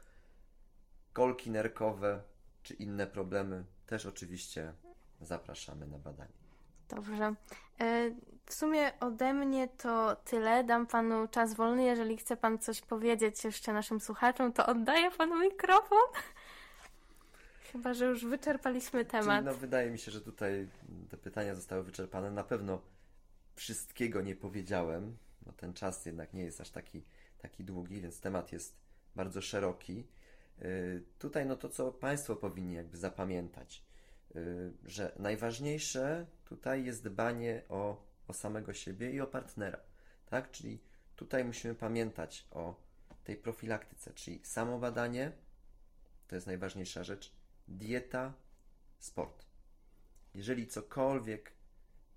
[1.12, 2.22] kolki nerkowe,
[2.62, 4.72] czy inne problemy, też oczywiście
[5.20, 6.32] zapraszamy na badanie.
[6.88, 7.34] Dobrze.
[7.80, 8.10] E,
[8.46, 10.64] w sumie ode mnie to tyle.
[10.64, 11.84] Dam panu czas wolny.
[11.84, 15.98] Jeżeli chce pan coś powiedzieć jeszcze naszym słuchaczom, to oddaję panu mikrofon.
[17.72, 19.44] Chyba, że już wyczerpaliśmy temat.
[19.44, 20.68] No, wydaje mi się, że tutaj
[21.10, 22.30] te pytania zostały wyczerpane.
[22.30, 22.80] Na pewno
[23.54, 25.16] wszystkiego nie powiedziałem.
[25.46, 27.02] No, ten czas jednak nie jest aż taki,
[27.38, 28.76] taki długi, więc temat jest
[29.16, 30.06] bardzo szeroki.
[30.62, 33.84] Y, tutaj no to, co Państwo powinni jakby zapamiętać,
[34.36, 39.80] y, że najważniejsze tutaj jest dbanie o, o samego siebie i o partnera,
[40.26, 40.50] tak?
[40.50, 40.80] Czyli
[41.16, 42.80] tutaj musimy pamiętać o
[43.24, 45.32] tej profilaktyce, czyli samo badanie,
[46.28, 47.32] to jest najważniejsza rzecz,
[47.68, 48.34] dieta,
[48.98, 49.46] sport.
[50.34, 51.52] Jeżeli cokolwiek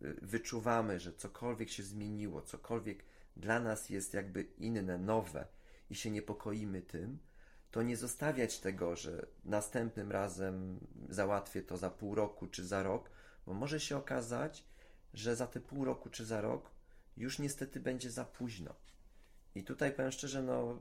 [0.02, 3.04] y, wyczuwamy, że cokolwiek się zmieniło, cokolwiek
[3.36, 5.48] dla nas jest jakby inne, nowe
[5.90, 7.20] i się niepokoimy tym,
[7.72, 13.10] to nie zostawiać tego, że następnym razem załatwię to za pół roku czy za rok,
[13.46, 14.64] bo może się okazać,
[15.14, 16.72] że za te pół roku czy za rok
[17.18, 18.76] już niestety będzie za późno.
[19.56, 20.80] I tutaj powiem szczerze, no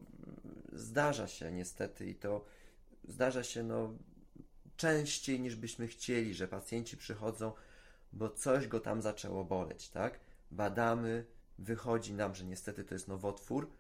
[0.73, 2.45] zdarza się niestety i to
[3.09, 3.95] zdarza się no
[4.77, 7.53] częściej niż byśmy chcieli, że pacjenci przychodzą,
[8.13, 10.21] bo coś go tam zaczęło boleć, tak?
[10.51, 11.25] Badamy,
[11.59, 13.71] wychodzi nam, że niestety to jest nowotwór,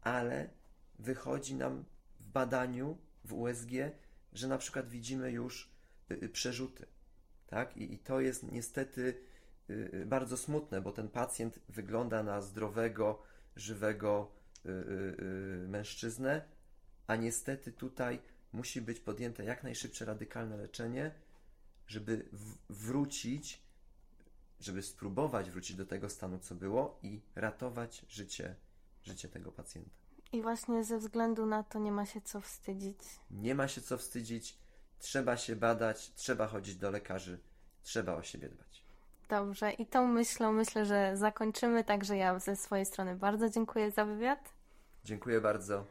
[0.00, 0.50] ale
[0.98, 1.84] wychodzi nam
[2.32, 3.70] badaniu w USG,
[4.32, 5.70] że na przykład widzimy już
[6.10, 6.86] y, y, przerzuty.
[7.46, 7.76] Tak?
[7.76, 9.20] I, I, to jest niestety
[9.70, 13.22] y, bardzo smutne, bo ten pacjent wygląda na zdrowego,
[13.56, 14.40] żywego
[15.68, 16.42] mężczyznę,
[17.06, 18.18] a niestety tutaj
[18.52, 21.14] musi być podjęte jak najszybsze radykalne leczenie,
[21.86, 22.28] żeby
[22.68, 23.62] wrócić,
[24.60, 28.56] żeby spróbować wrócić do tego stanu, co było i ratować życie,
[29.02, 29.99] życie tego pacjenta.
[30.32, 32.98] I właśnie ze względu na to nie ma się co wstydzić.
[33.30, 34.58] Nie ma się co wstydzić,
[34.98, 37.40] trzeba się badać, trzeba chodzić do lekarzy,
[37.82, 38.84] trzeba o siebie dbać.
[39.28, 41.84] Dobrze, i tą myślą myślę, że zakończymy.
[41.84, 44.52] Także ja ze swojej strony bardzo dziękuję za wywiad.
[45.04, 45.84] Dziękuję bardzo.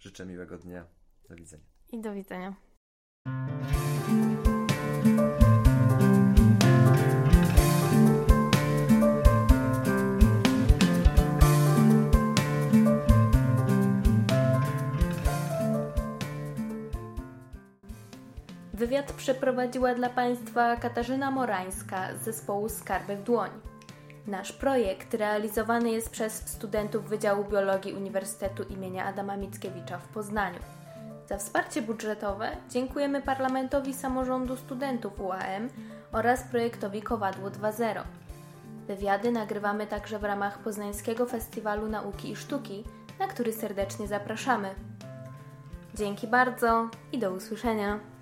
[0.00, 0.86] Życzę miłego dnia.
[1.28, 1.64] Do widzenia.
[1.92, 2.54] I do widzenia.
[18.84, 23.50] Wywiad przeprowadziła dla Państwa Katarzyna Morańska z zespołu Skarby w dłoń.
[24.26, 30.58] Nasz projekt realizowany jest przez studentów Wydziału Biologii Uniwersytetu imienia Adama Mickiewicza w Poznaniu.
[31.28, 35.68] Za wsparcie budżetowe dziękujemy Parlamentowi Samorządu Studentów UAM
[36.12, 38.02] oraz projektowi Kowadło 2.0.
[38.86, 42.84] Wywiady nagrywamy także w ramach Poznańskiego Festiwalu Nauki i Sztuki,
[43.18, 44.74] na który serdecznie zapraszamy.
[45.94, 48.13] Dzięki bardzo i do usłyszenia.